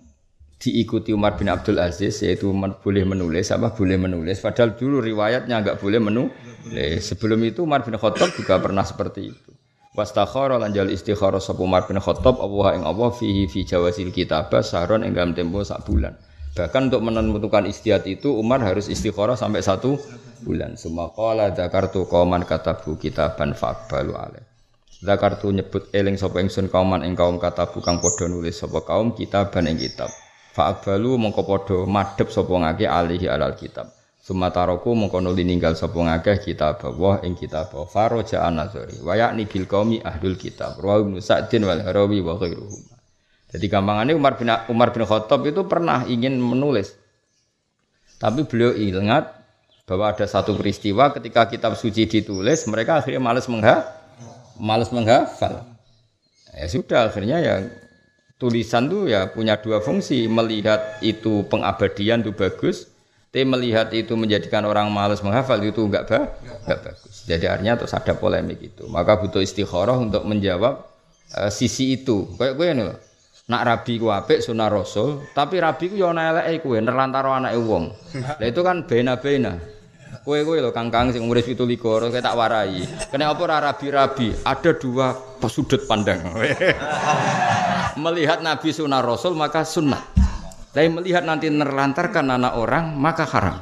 [0.57, 5.77] diikuti Umar bin Abdul Aziz yaitu boleh menulis apa boleh menulis padahal dulu riwayatnya enggak
[5.83, 7.03] boleh menulis.
[7.03, 9.51] Sebelum itu Umar bin Khattab juga pernah seperti itu.
[9.97, 14.61] Wastakhara lan jal istikharah sapa Umar bin Khattab Allah ing Allah fihi fi jawazil kitabah
[14.61, 16.13] sahron ing dalam tempo sak bulan.
[16.53, 19.97] Bahkan untuk menentukan istiad itu Umar harus istikharah sampai satu
[20.45, 20.77] bulan.
[20.77, 24.45] Semua kala zakartu kauman katabu kitaban fakbalu ale.
[25.01, 29.65] Zakartu nyebut eling sapa ingsun kauman ing kaum katabu kang padha nulis sapa kaum kitaban
[29.65, 30.13] ing kitab.
[30.53, 33.96] Fakbalu mongko padha madhep sapa ngake alihi alal kitab.
[34.27, 39.71] Sumataroku mongko nuli ninggal sapa ngakeh kitab Allah ing kitab Faroja an-Nazari wa yakni bil
[39.71, 40.83] qaumi ahlul kitab.
[40.83, 42.83] Rawi Ibnu Sa'din wal Harawi wa ghairuhum.
[43.55, 46.99] Jadi gampangannya Umar bin Umar bin Khattab itu pernah ingin menulis.
[48.19, 49.31] Tapi beliau ingat
[49.87, 53.87] bahwa ada satu peristiwa ketika kitab suci ditulis, mereka akhirnya malas mengha
[54.59, 55.63] malas menghafal.
[56.51, 57.55] Ya sudah akhirnya ya
[58.43, 62.91] tulisan tuh ya punya dua fungsi, melihat itu pengabadian itu bagus,
[63.37, 66.33] tapi melihat itu menjadikan orang malas menghafal itu enggak ba
[66.65, 67.29] enggak bagus.
[67.29, 68.89] Jadi artinya terus ada polemik itu.
[68.89, 70.89] Maka butuh istikharah untuk menjawab
[71.37, 72.33] uh, sisi itu.
[72.41, 72.89] Kayak gue nih
[73.53, 77.61] Nak rabi ku apik sunah rasul, tapi rabi ku yo ana eleke kowe nerlantaro anake
[77.61, 77.93] wong.
[78.41, 79.61] Lah itu kan bena-bena.
[80.25, 82.89] Kowe kowe lho kangkang sing umur 17 kowe tak warai.
[83.13, 84.33] Kene apa rabi-rabi?
[84.49, 85.13] Ada dua
[85.45, 86.25] sudut pandang.
[88.03, 90.16] melihat nabi sunah rasul maka sunnah.
[90.77, 93.57] Tapi melihat nanti nerlantarkan anak orang maka haram.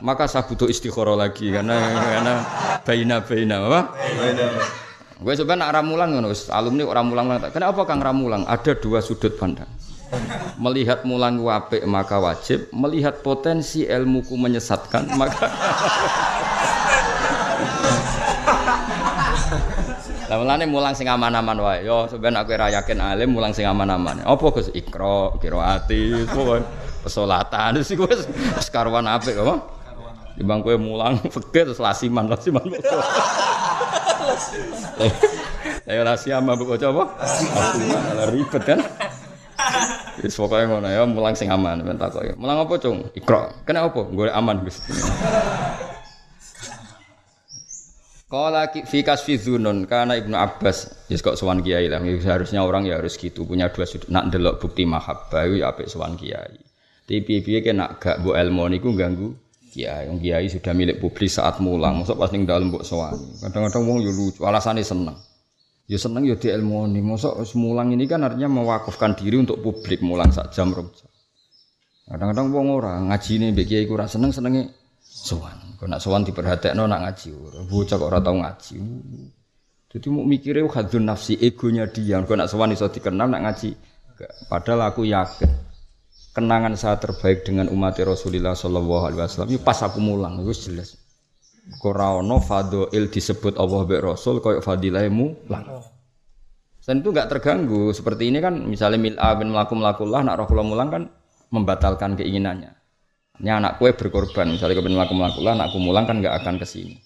[0.00, 1.76] Maka saya butuh istikharah lagi karena
[2.08, 2.34] karena
[3.68, 3.80] apa?
[3.92, 4.46] Baina.
[5.20, 8.48] Gue sebenarnya nak ramulang ngono, alumni orang mulang Kenapa kang ramulang?
[8.48, 9.68] Ada dua sudut pandang.
[10.56, 15.52] Melihat mulang wape maka wajib, melihat potensi ilmuku menyesatkan maka
[20.30, 21.82] Lah mulane mulang sing aman-aman wae.
[21.82, 24.22] Yo sebenarnya aku ora yakin alim mulang sing aman-aman.
[24.22, 26.62] Apa Gus ikra, qiraati, pokoke
[27.02, 28.22] pesolatan wis iku wis
[28.70, 29.58] karuan apik apa?
[30.38, 32.62] Timbang kowe mulang fikih terus lasiman, lasiman.
[35.90, 37.04] Ayo rahasia mabuk bocah apa?
[38.14, 38.78] Malah ribet kan?
[40.22, 42.38] Wis pokoke ngono ya, mulang sing aman ben takoki.
[42.38, 43.02] Mulang apa, Cung?
[43.18, 43.50] Ikra.
[43.66, 44.06] Kena apa?
[44.06, 44.78] Golek aman Gus.
[48.30, 53.02] Kala fi kasfi dzunun karena Ibnu Abbas ya kok sowan kiai lah seharusnya orang ya
[53.02, 56.62] harus gitu punya dua sudut nak ndelok bukti mahabbah ya apik sowan kiai.
[57.10, 59.34] Tapi piye-piye nak gak mbok ilmu niku ganggu
[59.74, 63.34] kiai, yang kiai sudah milik publik saat mulang, masuk pas ning dalam mbok sowani.
[63.42, 65.18] Kadang-kadang wong yo lucu, alasannya seneng.
[65.90, 67.02] Ya seneng ya diilmoni.
[67.02, 70.86] Mosok mulang ini kan artinya mewakafkan diri untuk publik mulang sak jam rong.
[72.06, 74.79] Kadang-kadang wong ora ngaji ini mbek kiai ora seneng senenge
[75.10, 75.74] sowan.
[75.74, 77.58] Kok nak sowan diperhatekno nak ngaji ora.
[77.66, 78.76] Bocah kok ora tau ngaji.
[79.90, 82.22] Jadi mau mikirnya hadun nafsi egonya dia.
[82.22, 83.74] Kok nak sowan iso dikenal nak ngaji.
[84.46, 85.50] Padahal aku yakin
[86.36, 89.50] kenangan saya terbaik dengan umat Rasulullah Shallallahu Alaihi Wasallam.
[89.64, 90.94] Pas aku mulang, itu jelas.
[91.80, 92.42] Korano
[92.90, 95.66] il disebut Allah be Rasul koyok fadilahmu lang.
[96.80, 97.94] Dan itu nggak terganggu.
[97.94, 101.02] Seperti ini kan misalnya mil'a bin melaku melakulah nak roh mulang kan
[101.54, 102.79] membatalkan keinginannya.
[103.40, 104.52] Ini anak kue berkorban.
[104.52, 106.96] Misalnya kau melaku melakulah, anakku mulang kan nggak akan ke sini.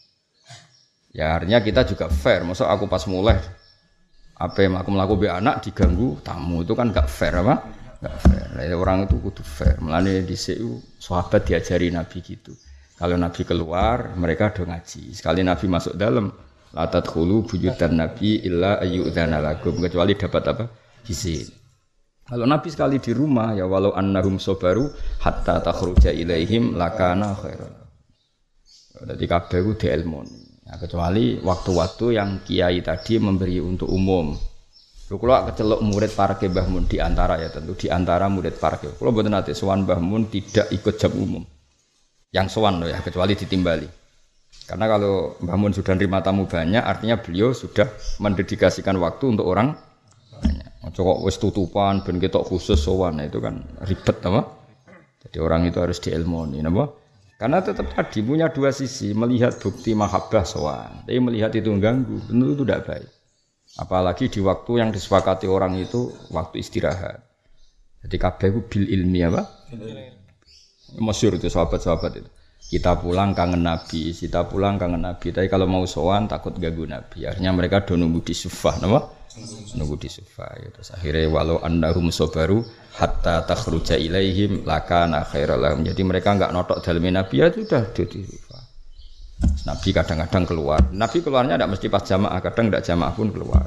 [1.14, 2.42] Ya artinya kita juga fair.
[2.42, 3.38] Maksud aku pas mulai
[4.34, 7.62] apa yang aku melakukan be anak diganggu tamu itu kan nggak fair apa?
[8.02, 8.46] Nggak fair.
[8.50, 9.78] Nah, orang itu kudu fair.
[9.78, 12.50] Melani di CU sahabat diajari Nabi gitu.
[12.98, 15.14] Kalau Nabi keluar, mereka do ngaji.
[15.14, 16.30] Sekali Nabi masuk dalam,
[16.74, 19.78] latat hulu buyutan Nabi illa ayyudana lakum.
[19.78, 20.64] Kecuali dapat apa?
[21.06, 21.63] Izin.
[22.24, 24.88] Kalau Nabi sekali di rumah, ya walau annahum sobaru
[25.20, 27.72] hatta takhruja ilaihim lakana khairan.
[29.04, 30.64] Jadi kabeh ku dielmoni.
[30.64, 34.32] Ya, kecuali waktu-waktu yang kiai tadi memberi untuk umum.
[35.12, 38.80] Lu kalau kecelok murid para Mbah Mun di antara ya tentu di antara murid para
[38.80, 41.44] Kalau buat nanti Swan Mbah Mun tidak ikut jam umum
[42.34, 43.86] yang sowan ya kecuali ditimbali.
[44.66, 47.86] Karena kalau Mbah Mun sudah nerima tamu banyak, artinya beliau sudah
[48.18, 49.76] mendedikasikan waktu untuk orang
[50.40, 50.73] banyak.
[50.92, 54.42] Cokok wis tutupan ben ketok khusus sowan nah, itu kan ribet apa?
[55.24, 56.92] Jadi orang itu harus diilmoni, napa?
[57.40, 62.44] Karena tetap tadi punya dua sisi, melihat bukti mahabbah sowan, tapi melihat itu mengganggu, tentu
[62.54, 63.08] itu tidak baik.
[63.74, 67.26] Apalagi di waktu yang disepakati orang itu waktu istirahat.
[68.06, 69.42] Jadi kabeh bil ilmi apa?
[71.00, 72.30] Masyur itu sahabat-sahabat itu.
[72.64, 75.34] Kita pulang kangen Nabi, kita pulang kangen Nabi.
[75.34, 77.26] Tapi kalau mau sowan takut ganggu Nabi.
[77.26, 79.00] Akhirnya mereka do di sufah, nama?
[79.74, 80.54] Nunggu di sufah.
[80.58, 80.70] Ya.
[80.70, 82.62] Terus akhirnya walau annahum sobaru
[82.94, 85.82] hatta takhruja ilaihim lakana khairalahum.
[85.82, 88.22] Jadi mereka enggak notok dalam Nabi ya sudah di.
[89.66, 90.80] Nabi kadang-kadang keluar.
[90.94, 93.66] Nabi keluarnya tidak mesti pas jamaah, kadang tidak jamaah pun keluar.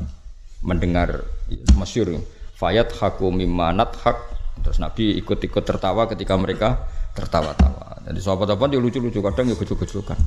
[0.63, 1.27] Mendengar
[1.75, 2.17] masyur.
[2.57, 4.17] Fayat haku mimanat hak.
[4.63, 8.01] Terus Nabi ikut-ikut tertawa ketika mereka tertawa-tawa.
[8.09, 10.17] Jadi sahabat-sahabat dia lucu-lucu kadang ya gejol-gejolkan.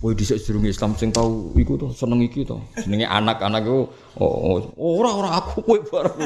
[0.00, 2.56] Woi di sedurung Islam sing tahu iku tuh seneng iki tuh.
[2.72, 3.84] Senenge anak-anak itu
[4.16, 6.24] oh, oh ora ora aku kowe bareng.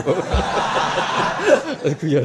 [1.91, 2.23] Iku ya.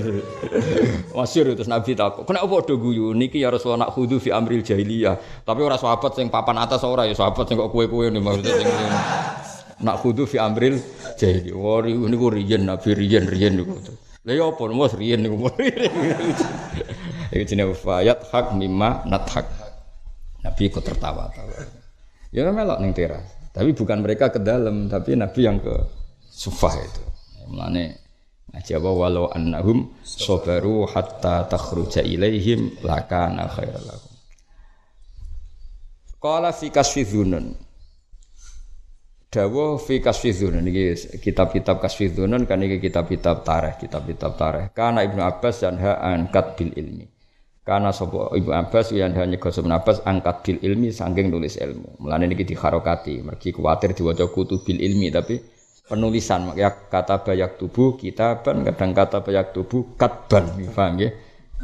[1.10, 2.30] Masyhur terus Nabi takut.
[2.30, 5.42] Kenapa padha guyu niki ya Rasulullah nak khudu fi amril jahiliyah.
[5.42, 8.70] Tapi ora sahabat sing papan atas ora ya sahabat sing kok kowe-kowe nih maksudnya sing
[9.82, 10.78] nak khudu fi amril
[11.18, 11.58] jahiliyah.
[11.58, 13.74] Wah niku riyen Nabi riyen riyen niku.
[14.22, 15.50] Lah ya apa mos riyen niku.
[17.34, 19.59] Itu jenenge fayat hak mimma hak.
[20.44, 21.56] Nabi ikut tertawa-tawa.
[22.32, 23.26] Ya melok ning teras.
[23.50, 25.74] Tapi bukan mereka ke dalam, tapi Nabi yang ke
[26.30, 27.04] sufah itu.
[27.50, 27.98] Mulane
[28.50, 34.14] ngaji apa walau annahum sabaru hatta takhruja ilaihim lakana khairal lahum.
[36.22, 37.46] Qala fi kasfi dzunun.
[39.30, 44.66] Dawa fi kasfi iki kitab-kitab kasfi dzunun kan iki kitab-kitab tarikh, kitab-kitab tarikh.
[44.74, 47.19] Kana Ibnu Abbas dan ha an bil ilmi.
[47.70, 52.02] Karena sopo Ibu Abbas yang hanya gosok Abbas angkat bil ilmi sanggeng nulis ilmu.
[52.02, 55.38] Mulane niki diharokati, mergi kuwatir diwaca kutu bil ilmi tapi
[55.86, 61.14] penulisan ya kata bayak tubuh kita kitaban kadang kata bayak tubuh katban paham ya?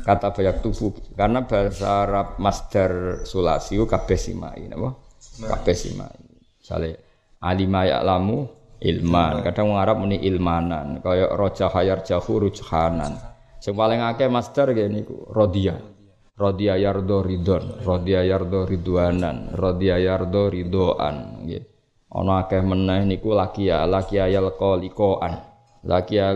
[0.06, 5.02] Kata bayak tubuh karena bahasa Arab masdar sulasi kabeh simai napa?
[5.42, 6.22] Kabeh simai.
[6.62, 7.02] Misale
[7.42, 8.46] alima lamu
[8.78, 9.42] ilman.
[9.42, 13.18] Kadang wong Arab muni ilmanan kaya roja hayar jahu rujhanan.
[13.58, 15.95] Sing paling akeh masdar niku rodiyah
[16.36, 21.48] Rodia yardo ridon, rodia yardo ridwanan, rodia yardo ridoan.
[21.48, 21.76] Gitu.
[22.16, 25.36] Ono akeh meneh niku laki ya, laki ya likoan,
[25.84, 26.32] laki ya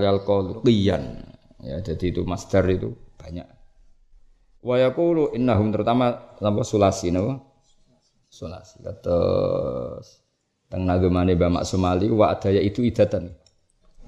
[0.63, 1.03] liyan.
[1.59, 3.47] Ya, jadi itu master itu banyak.
[4.59, 7.39] Wa yaqulu innahum terutama napa sulasi napa?
[8.27, 8.83] Sulasi.
[8.83, 10.19] Terus
[10.67, 13.31] teng nagemane Mbak Maksumali wa adaya itu idatan.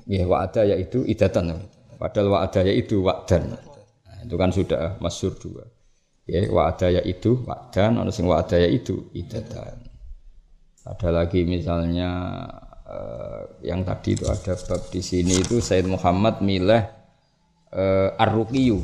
[0.08, 1.56] Ya wa adaya itu idatan.
[1.96, 3.56] Padahal wa adaya itu wakdan.
[3.56, 5.64] Nah, itu kan sudah masyhur dua.
[6.32, 9.84] Ya, wa'adaya itu wa'dan, ono sing wa'adaya itu idatan.
[10.88, 12.08] Ada lagi misalnya
[12.88, 16.88] uh, yang tadi itu ada bab di sini itu Said Muhammad milih
[17.76, 18.80] uh, ar-ruqiyu.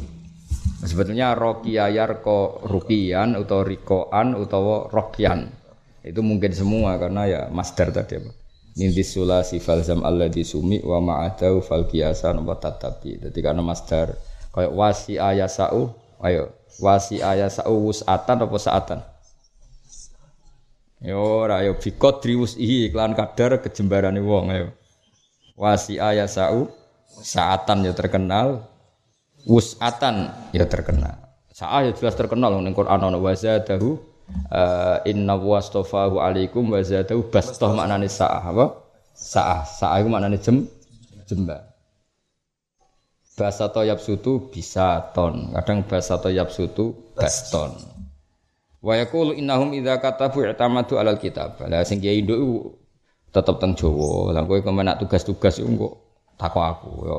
[0.83, 5.47] Sebetulnya rokiya yarko rukian atau rikoan atau rokyan.
[6.03, 8.31] Itu mungkin semua karena ya masdar tadi apa.
[8.75, 13.23] Ninti sulasi falzam Allah disumi wa ma'adau fal kiasan wa tatabi.
[13.23, 14.19] Jadi karena masdar
[14.51, 18.99] kayak wasi ayasau ayo Wasi ayah saus atan apa saatan?
[21.01, 24.73] Yo ora yo bikot driwus ihi iklan kadar kejembarane wong ayo.
[25.57, 26.73] Wasi ayah sau
[27.21, 28.65] saatan ya terkenal.
[29.47, 31.23] Wusatan ya terkenal.
[31.55, 33.95] Sa'a ya jelas terkenal ning Quran ana wazadahu
[34.51, 38.65] uh, inna wastofahu alaikum wazadahu bastoh maknane sa'ah apa?
[39.15, 39.63] Sa'ah.
[39.63, 40.67] Sa'ah itu maknane jem
[41.25, 41.76] jembar.
[43.37, 47.69] Bahasa toyab sutu bisa ton, kadang bahasa toyab sutu baston.
[48.81, 51.61] Wa yaqulu innahum idza katabu i'tamadu alal kitab.
[51.69, 52.73] Lah sing kiai nduk
[53.29, 54.33] tetep teng Jawa.
[54.33, 55.93] Lah kowe kemenak tugas-tugas iku kok
[56.41, 57.17] takok aku ya.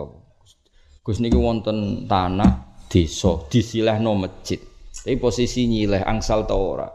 [1.06, 4.58] Gus niki wonten tanah desa disilehno masjid.
[4.90, 6.90] Tapi posisi nyileh angsal ta ora.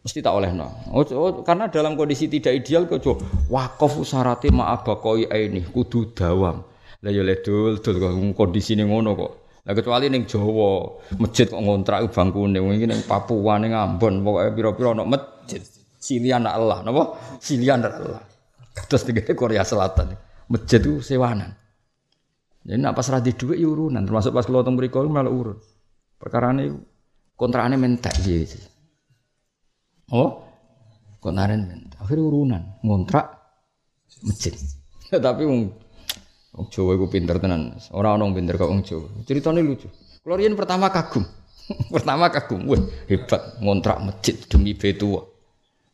[0.00, 0.90] Mesti tak olehno.
[0.96, 3.04] Oh, oh, karena dalam kondisi tidak ideal kok
[3.52, 6.69] wakaf syaratnya ma'abakoi ini kudu dawam.
[7.00, 9.32] Lah ya ledul dul kok kondisine ngono kok.
[9.64, 14.88] Lah kecuali ning Jawa, masjid kok ngontrak bangkune iki ning Papua ning Ambon pokoke pira-pira
[14.92, 15.60] ana masjid.
[16.00, 17.16] Silian Allah, napa?
[17.44, 18.24] Silian Allah.
[18.88, 20.16] Terus di Korea Selatan.
[20.48, 21.52] Masjid itu sewanan.
[22.64, 25.56] Jadi nak pas radhi duit ya urunan, termasuk pas kalau teng mriku malah urun.
[26.20, 26.68] Perkara ini
[27.32, 28.60] kontrakane mentek gitu.
[30.12, 30.44] Oh,
[31.24, 31.96] kontrakane mentek.
[32.04, 33.32] Akhirnya urunan, ngontrak
[34.20, 34.52] masjid.
[35.24, 35.48] Tapi
[36.54, 37.74] wong Jawa iku pinter tenan.
[37.94, 39.06] Ora ono pinter kok wong Jawa.
[39.26, 39.86] Ceritane lucu.
[40.20, 41.24] Kulo riyen pertama kagum.
[41.94, 45.22] pertama kagum, wah hebat ngontrak masjid demi betua.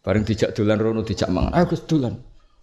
[0.00, 1.52] Bareng dijak dolan rono dijak mangan.
[1.52, 2.14] Ayo Gus dolan.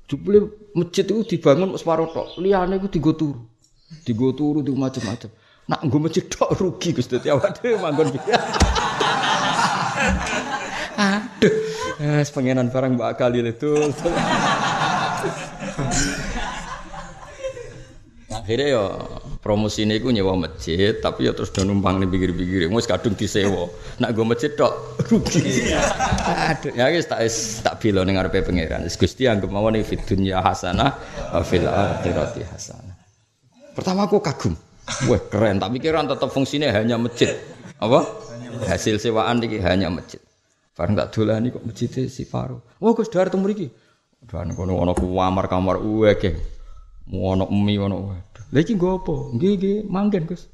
[0.07, 2.39] Jupule masjid itu dibangun separuh tok.
[2.39, 3.41] Liyane iku digo turu.
[4.03, 5.29] Digo turu di macam-macam.
[5.67, 8.35] Nak nggo masjid tok rugi Gus dadi awak dhewe manggon piye.
[10.93, 11.53] Aduh.
[11.99, 13.71] Eh, pengenan barang mbak kali itu.
[18.43, 18.83] Akhirnya ya
[19.39, 23.71] promosi ini gue nyewa masjid tapi ya terus udah numpang nih pikir-pikir mau kadung disewa.
[24.03, 25.71] Nak gue masjid tok rugi.
[25.71, 26.75] Aduh.
[26.75, 27.23] Ya guys tak
[27.63, 28.83] tak bilo nih ngarepe pangeran.
[28.91, 30.91] Gusti anggap mau nih fit dunia hasanah
[31.47, 32.95] fil akhirati hasanah.
[33.71, 34.59] Pertama aku kagum.
[35.07, 35.63] Wah keren.
[35.63, 37.31] Tapi kira tetap fungsinya hanya masjid.
[37.79, 38.03] Apa?
[38.67, 40.19] Hasil sewaan ini hanya masjid.
[40.75, 42.59] Bareng tak nih kok masjidnya si Faro.
[42.83, 43.71] Wah gus dar temu iki.
[44.23, 46.52] Dan kono ono kamar kamar uwe ke
[47.11, 47.97] ono mie ono
[48.53, 49.33] lagi gue apa?
[49.33, 50.45] Nggih nggih manggen Gus.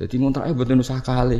[0.00, 1.36] Dadi ngontake mboten usah kali.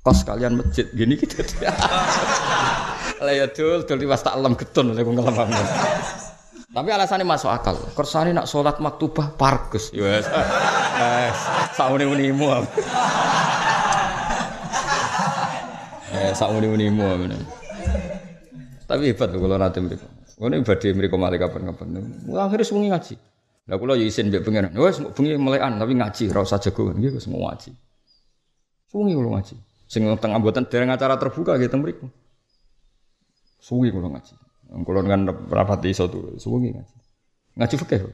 [0.00, 1.44] Kos kalian masjid gini gitu.
[3.24, 5.66] Lah ya dul, dul liwas tak lem getun lek ngelem amun.
[6.72, 7.76] Tapi alasannya masuk akal.
[7.92, 9.92] Kersane nak sholat maktubah parkes.
[9.92, 10.24] Ya.
[10.24, 10.26] Wes,
[11.76, 12.64] sauni-unimu.
[16.16, 17.28] Eh, sauni-unimu.
[18.88, 20.08] Tapi hebat kalau nanti mereka.
[20.34, 21.86] Ini ibadah mereka malah kapan-kapan.
[22.34, 23.33] Akhirnya semuanya ngaji.
[23.64, 24.76] Lah kula ya isin mbek pengen.
[24.76, 26.92] Wes bengi melekan tapi ngaji ora usah jago.
[26.92, 27.72] Nggih wis mau ngaji.
[28.92, 29.56] Suwi kula ngaji.
[29.88, 32.04] Sing tengah mboten dereng acara terbuka nggih teng mriku.
[33.64, 34.36] Suwi kula ngaji.
[34.84, 36.96] Kula kan rapat iso tuh, suwi ngaji.
[37.56, 38.04] Ngaji fikih.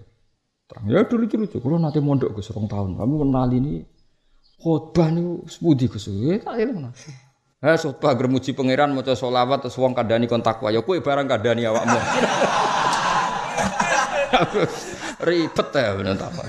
[0.70, 2.94] Terang ya dulu lucu Kula nate mondok Gus rong tahun.
[2.94, 3.82] Kami kenal ini
[4.62, 6.07] khotbah niku sepudi Gus.
[6.14, 6.94] Ya tak eling.
[7.59, 10.70] Ha khotbah gremuji pangeran maca selawat terus wong kandhani kon takwa.
[10.70, 11.98] Ya kowe barang kandhani awakmu.
[15.20, 16.42] Ribet ya bener apa.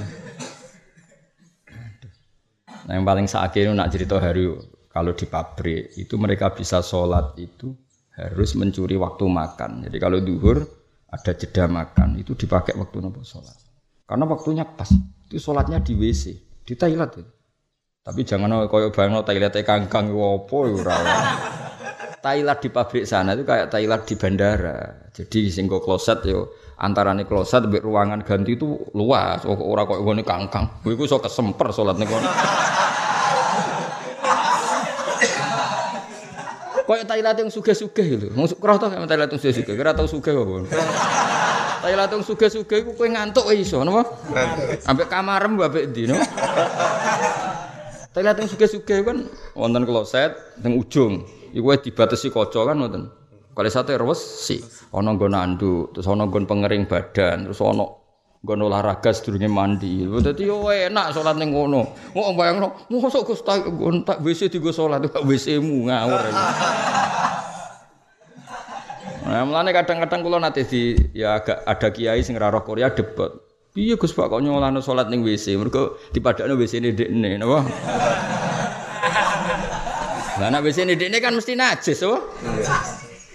[2.88, 4.48] Nah yang paling sakit nak cerita hari
[4.92, 7.72] kalau di pabrik itu mereka bisa sholat itu
[8.16, 9.88] harus mencuri waktu makan.
[9.88, 10.64] Jadi kalau duhur
[11.12, 13.56] ada jeda makan itu dipakai waktu nopo sholat.
[14.08, 14.92] Karena waktunya pas.
[15.28, 16.24] Itu sholatnya di WC
[16.68, 17.32] di toilet itu.
[18.02, 20.98] Tapi jangan koyo bang toilet kangkang wopo ora.
[22.22, 24.78] Toilet di pabrik sana itu kayak toilet di bandara.
[25.12, 26.52] Jadi singgo kloset yo
[26.82, 31.06] antara nih kloset mbek ruangan ganti itu luas oh, ora kok ngene kangkang kowe iku
[31.06, 32.26] iso kesemper salat ning kono
[36.92, 38.28] Thailand yang suge-suge lho.
[38.36, 39.74] Mau kerah to kayak Thailand yang suge-suge.
[39.80, 40.68] Kira tau suge apa?
[41.88, 44.12] Thailand yang suge-suge iku kowe ngantuk iso napa?
[44.92, 46.20] Ambek kamarem mbek ndi no?
[48.12, 49.24] Thailand yang suge-suge kan
[49.56, 51.24] wonten kloset teng ujung.
[51.56, 53.21] Iku dibatasi kaca kan wonten.
[53.52, 54.64] Kali sate si,
[54.96, 58.02] ono nggon nandu, terus ono nggon pengering badan, terus ono
[58.42, 60.08] nggon olahraga sedurunge mandi.
[60.08, 61.84] Dadi yo enak salat ning ngono.
[62.16, 66.22] Kok bayangno, mosok Gus tak nggon tak WC digo salat kok WC-mu ngawur.
[69.22, 73.36] Nah, mulane kadang-kadang kula nate di ya agak ada kiai sing roh Korea debat.
[73.72, 75.60] Piye Gus Pak kok nyolano salat ning WC?
[75.60, 77.68] Mergo dipadakno WC-ne dekne, napa?
[80.40, 82.20] Lah nek WC-ne dekne kan mesti najis, oh.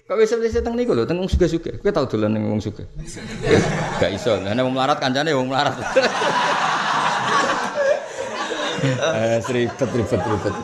[0.07, 1.83] Kok wis wis teng niku lho, teng wong sugih-sugih.
[1.83, 2.87] Kowe tau dolan ning wong sugih?
[3.99, 4.39] Gak iso.
[4.39, 5.75] Lah nek wong melarat kancane wong melarat.
[8.87, 10.55] Eh, ribet ribet ribet.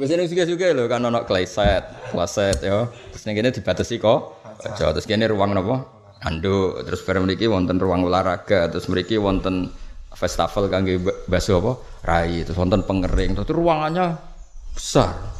[0.00, 2.88] Wis ini juga-juga lho kan ono kleset, kleset ya.
[2.88, 4.40] Terus ning kene dibatasi kok.
[4.64, 5.84] Aja terus kene ruang napa?
[6.24, 9.68] Anduk, terus bareng mriki wonten ruang olahraga, terus mriki wonten
[10.14, 10.96] festival kangge
[11.28, 11.72] baso apa?
[12.06, 14.16] Rai, terus wonten pengering, terus ruangannya
[14.72, 15.37] besar.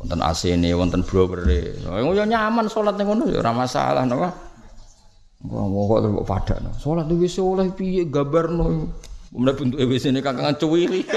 [0.00, 1.76] Wonten AC ini, wonten blowere.
[1.84, 4.00] Ya nyaman salat ning ngono ya ora masalah.
[4.08, 6.70] Wah, kok terus padakno.
[6.80, 8.88] Salat wis oleh piye gambarno.
[9.30, 11.06] Kemudian bentuk WC ini kakangan cuwili.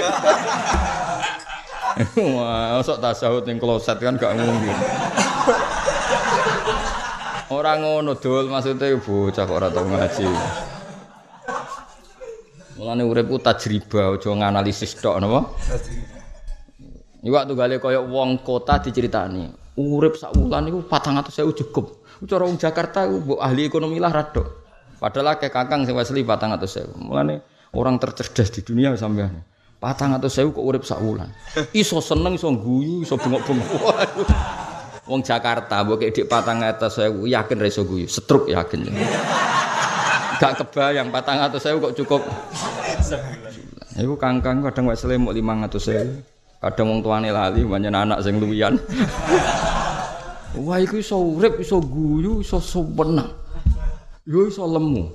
[2.36, 4.76] Wah, sok tasawuf ning kloset kan gak mungkin.
[7.50, 10.28] Orang ngono dul maksudnya bocah kok ora tau ngaji.
[12.78, 15.46] Mulane urip ku tajriba aja nganalisis tok napa?
[15.70, 16.13] Iki
[17.30, 19.48] waktu gale kaya wong kota diceritani.
[19.74, 22.04] Urip sak wulan niku 400.000 cukup.
[22.24, 24.46] Cara wong Jakarta mbok ahli ekonomi lah radok.
[25.02, 26.94] Padahal akeh kakang sing asli 400.000.
[27.00, 27.42] Mulane
[27.74, 29.42] orang tercerdas di dunia sampean.
[29.84, 31.28] patang atau sewu kok urip sak wulan.
[31.76, 33.68] Iso seneng, iso guyu, iso bengok-bengok.
[35.04, 38.88] Wong Jakarta mbok dik patang atau sewu yakin ra iso guyu, setruk yakin.
[40.40, 42.22] Gak kebayang patang atau sewu kok cukup.
[44.00, 46.33] Iku kangkang kadang wis selemuk limang atau sewu.
[46.64, 48.80] Kadang wong tuane lali, banyak anak sing luwian.
[50.64, 53.28] Wah, iku iso urip, iso guyu, iso sopenang.
[54.24, 55.12] Yo iso lemu.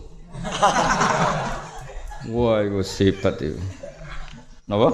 [2.38, 3.58] Wah, iku sifat itu.
[4.70, 4.94] Napa?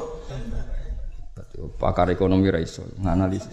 [1.76, 3.52] Pakar ekonomi ra iso nganalisis.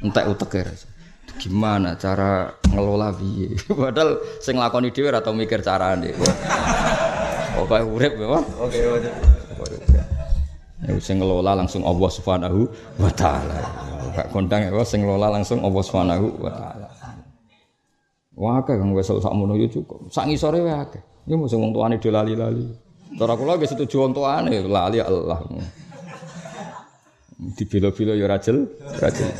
[0.00, 0.88] Entek utek ra iso.
[1.36, 3.52] Gimana cara ngelola piye?
[3.68, 6.16] Padahal sing nglakoni dhewe ora tau mikir carane.
[7.60, 9.93] Oke urip ya, Oke, oke.
[10.84, 12.68] Ya sing ngelola langsung Allah Subhanahu
[13.00, 13.60] wa taala.
[14.12, 16.88] Gak kondang ya sing ngelola langsung Allah Subhanahu wa taala.
[18.34, 20.10] Wah, akeh kang wis sak mono yo cukup.
[20.10, 21.02] Sak ngisore wae akeh.
[21.24, 22.66] Ya mung wong tuane do lali-lali.
[23.14, 25.38] Cara kula nggih setuju wong tuane lali Allah.
[27.34, 28.68] Dibilo-bilo ya rajel,
[29.00, 29.30] rajel.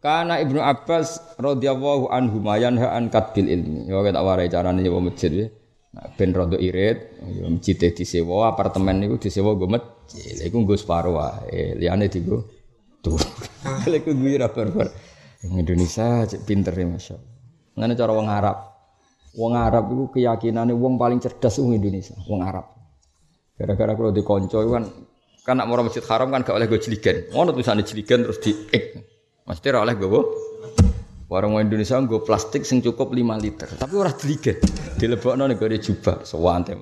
[0.00, 3.86] Karena Ibnu Abbas radhiyallahu anhu mayan an kadbil ilmi.
[3.86, 5.46] Ya tak warai carane nyewa masjid ya.
[5.90, 7.18] Nah, ben rada irit,
[7.50, 10.38] masjid disewa, apartemen niku disewa nggo masjid.
[10.46, 12.46] Iku nggo separo wae, liyane dienggo
[13.02, 13.18] tuh.
[13.90, 14.86] Lha iku gue ra barbar.
[15.42, 17.32] Indonesia cek pinter ya masyaallah.
[17.74, 18.56] Ngene cara wong Arab.
[19.34, 22.70] Wong Arab itu keyakinannya wong paling cerdas wong Indonesia, wong Arab.
[23.58, 24.86] Gara-gara kalau di konco kan
[25.40, 27.26] kan nak mau masjid haram kan gak oleh gue jeligen.
[27.34, 28.84] Ngono tulisannya jeligen terus di ek.
[29.42, 30.22] Mesti oleh gue
[31.30, 33.70] Warung Indonesia gue plastik sing cukup 5 liter.
[33.78, 34.58] Tapi orang jeligen.
[34.98, 36.74] Dilebokno nek gue jubah sewante.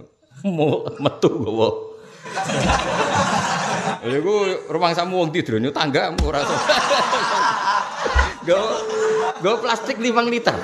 [0.49, 1.71] Mau metu gue.
[4.09, 4.41] Ya gue
[4.73, 6.41] rumah samu wong tidur nyu tangga ora.
[8.49, 8.63] Gue
[9.45, 10.57] gue plastik 5 liter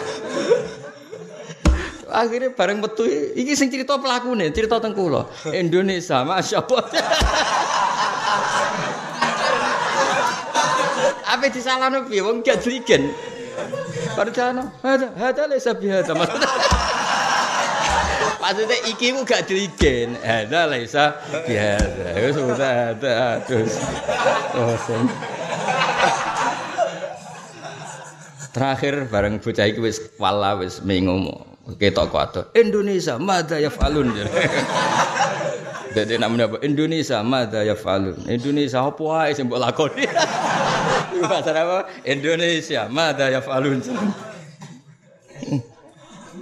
[2.15, 3.03] akhirnya bareng metu
[3.35, 6.85] iki sing cerita pelakune cerita teng kula Indonesia masyaallah
[11.27, 13.11] apa disalahno piye wong gak jligen
[14.15, 16.49] Padahal ada ada lesa biasa maksudnya
[18.45, 23.75] maksudnya iki mu gak jligen ada lesa biasa ya sudah ada terus
[28.55, 31.43] terakhir bareng bocah iki wis wala wis mengomo
[31.81, 34.13] ketok kuat Indonesia mada ya falun
[35.97, 40.05] jadi namanya apa Indonesia mada ya falun Indonesia apa aja sih mbok lakoni
[41.23, 43.79] bahasa apa Indonesia mada ya falun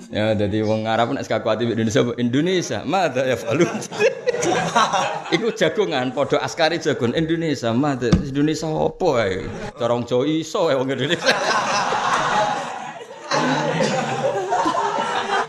[0.08, 3.68] ya jadi wong Arab nek kuat Indonesia Indonesia mada ya falun
[5.32, 9.46] Iku jagongan, podo askari jagon Indonesia, mada Indonesia apa ae?
[9.78, 11.34] Corong Jawa iso wong Indonesia.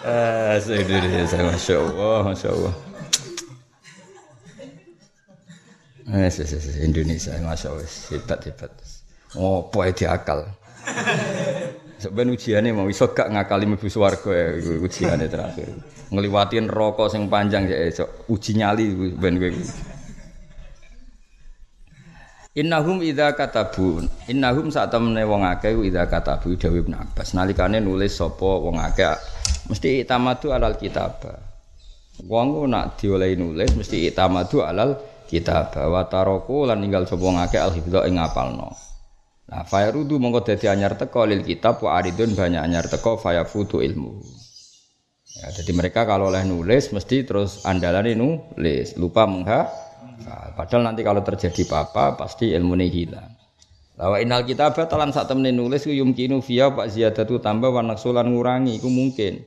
[0.04, 2.74] Ah, Indonesia, masya Allah, masya Allah.
[6.14, 6.30] Eh,
[6.84, 8.72] Indonesia, masya Allah, hebat hebat.
[9.34, 10.46] Oh, poe diakal.
[11.98, 14.48] Sebenarnya ujiannya mau iso gak ngakali mlebu swarga ya
[14.84, 15.72] ujiannya terakhir.
[16.12, 19.50] Ngliwatin rokok sing panjang ya esok uji nyali ben kowe.
[22.54, 28.14] Innahum idza katabu innahum saat temene wong akeh idza katabu Dewi Ibnu Abbas nalikane nulis
[28.14, 29.10] sapa wong akeh
[29.74, 31.18] mesti itamadu alal kitab.
[32.30, 37.58] Wong nak diolehi nulis mesti itamadu alal kitab wa taraku lan ninggal sapa wong akeh
[37.58, 38.93] al hifdha ing ngapalno.
[39.44, 44.24] Nah, fayrudu mongko dadi anyar teko lil kitab wa aridun banyak anyar teko fayafutu ilmu.
[45.34, 49.68] Ya, jadi mereka kalau oleh nulis mesti terus andalan nulis, lupa mengha
[50.22, 53.34] Nah, padahal nanti kalau terjadi apa-apa pasti ilmu ini hilang.
[53.98, 58.82] Lawa inal kita batalan saat temen nulis yumkinu via pak ziyadatu tambah warna sulan ngurangi
[58.82, 59.46] ku mungkin.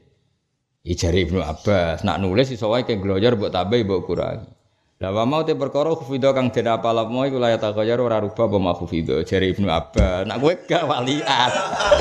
[0.87, 4.56] Ijari Ibnu Abbas nak nulis iso wae ke gloyor buat tambah buat kurangi.
[4.97, 8.81] Lah wa mau te perkara khufidho kang den apalapmo iku la yataghayyar ora rubah apa
[8.81, 10.25] khufidho jare Ibnu Abbas.
[10.25, 11.51] Nak kowe gak walian.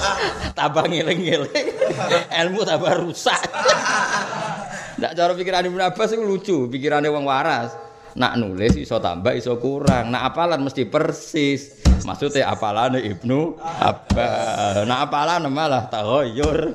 [0.57, 1.67] tambah ngeling-ngeling.
[2.39, 3.35] Ilmu tambah rusak.
[5.03, 7.75] Nak cara pikiran Ibnu Abbas iku lucu, pikirane wong waras.
[8.15, 10.07] Nak nulis iso tambah iso kurang.
[10.07, 11.83] Nak apalan mesti persis.
[12.07, 14.87] Maksudnya apalane Ibnu Abbas.
[14.87, 16.71] Nak apalan malah taghayyur.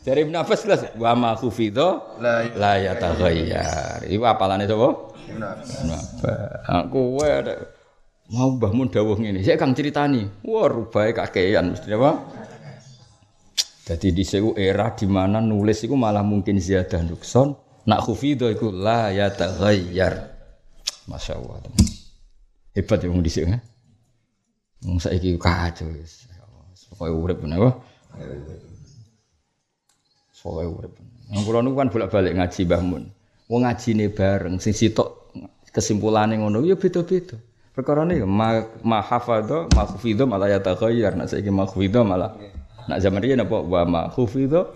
[0.00, 2.16] Dari Ibnu Abbas jelas wa ma khufidho
[2.56, 4.08] la ya taghayyar.
[4.08, 5.12] Iku apalane sapa?
[5.28, 6.64] Ibnu Abbas.
[6.64, 7.28] Aku kowe
[8.32, 9.44] mau Mbah Mun dawuh ngene.
[9.44, 10.24] Sik Kang critani.
[10.48, 12.10] Wah rubahe kakean mesti apa?
[13.90, 14.24] Jadi di
[14.56, 17.52] era di mana nulis itu malah mungkin ziyadah nukson.
[17.88, 20.14] Nak khufidho iku la ya taghayyar.
[21.08, 21.64] Masya Allah.
[22.76, 23.58] Hebat ya wong dhisik ya.
[24.84, 26.28] Wong saiki kacau wis.
[26.90, 27.80] Pokoke urip menapa?
[30.40, 30.92] Pokoke urip.
[31.30, 33.04] Yang kula niku kan bolak-balik ngaji Mbah Mun.
[33.50, 35.32] Wong ngajine bareng sing sitok
[35.70, 37.38] kesimpulane ngono ya beda-beda.
[37.70, 41.14] Perkara ne ma ma hafadha ma khufidha malah ya taghayyar.
[41.16, 42.34] Nak saiki ma khufidha malah
[42.86, 44.66] nak zaman riyen apa wa ma khufidha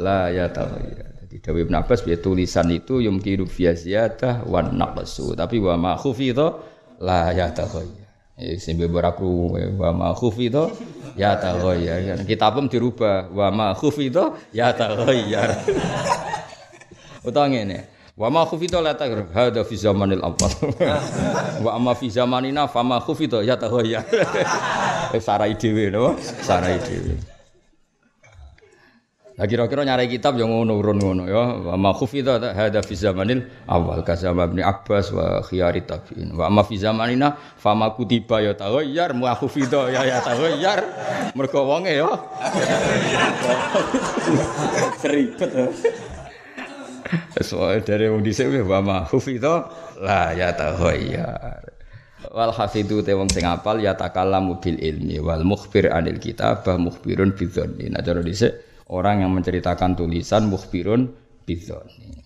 [0.00, 1.07] la ya taghayyar.
[1.28, 5.36] Jadi Dawi Ibn Abbas ya tulisan itu yumkinu fi ziyadah wan naqsu.
[5.36, 6.56] Tapi wa ma khufidha
[7.04, 8.08] la ya taghayyar.
[8.40, 10.72] Ya sing beberapa wa ma khufidha
[11.20, 12.24] ya taghayyar.
[12.24, 15.68] Kitabem dirubah wa ma khufidha ya taghayyar.
[17.28, 17.92] Utawa ngene.
[18.16, 19.28] Wa ma khufidha la taghayyar.
[19.28, 20.48] Hada fi zamanil awwal.
[21.60, 24.08] Wa amma fi zamanina fa ma khufidha ya taghayyar.
[25.20, 27.20] Sarai dhewe no, sarai dhewe.
[29.38, 31.62] Lah kira-kira nyari kitab yang ngono urun ngono ya.
[31.62, 36.34] Wa ma khufidha hada fi zamanil awal ka zaman Ibnu Abbas wa khiyari tabi'in.
[36.34, 40.80] Wa ma fi zamanina fa ma kutiba ya taghayyar mu khufidha ya ya taghayyar.
[41.38, 42.10] Mergo wonge ya.
[45.06, 45.54] Seribet.
[47.38, 49.70] Soal dari wong dhisik wa ma khufidha
[50.02, 51.62] la ya taghayyar.
[52.34, 57.38] Wal hafidhu te wong sing apal ya takallamu bil ilmi wal mukhbir anil kitabah mukhbirun
[57.38, 57.86] bidzanni.
[57.94, 61.12] Nah cara dhisik orang yang menceritakan tulisan mukhbirun
[61.44, 62.24] bidzoni.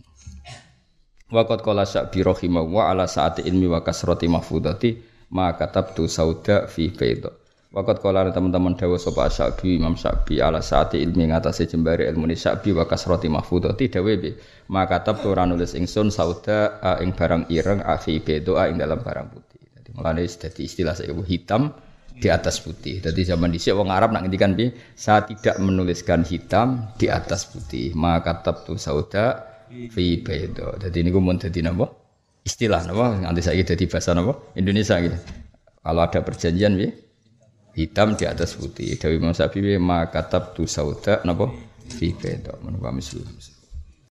[1.32, 4.90] Waqat qala Sa'bi rahimah wa ala saati ilmi wa kasrati mahfudati
[5.32, 7.32] ma katabtu sauda fi bayda.
[7.72, 12.36] Waqat qala teman-teman dawuh sapa Sa'bi Imam Sa'bi ala saati ilmi ngatasé jembare ilmu ni
[12.36, 14.36] Sa'bi wa kasrati mahfudati dawe be
[14.68, 19.64] ma katabtu ora nulis ingsun sauda ing barang ireng afi bayda ing dalam barang putih.
[19.72, 21.72] Jadi mulane dadi istilah saya hitam
[22.18, 23.00] di atas putih.
[23.00, 24.72] Jadi zaman dhisik wong Arab nak ngendikan piye?
[24.94, 27.92] Saya tidak menuliskan hitam di atas putih.
[27.96, 30.76] Maka tab tu sauda fi bayda.
[30.78, 31.88] Jadi niku mun dadi napa?
[32.42, 33.18] Istilah napa?
[33.22, 34.54] Nanti saya dadi bahasa napa?
[34.58, 35.18] Indonesia gitu.
[35.82, 36.90] Kalau ada perjanjian piye?
[37.72, 39.00] Hitam di atas putih.
[39.00, 41.48] Dewi Imam Syafi'i maka tab tu sauda napa?
[41.88, 42.56] Fi bayda.
[42.60, 43.24] Menapa misal.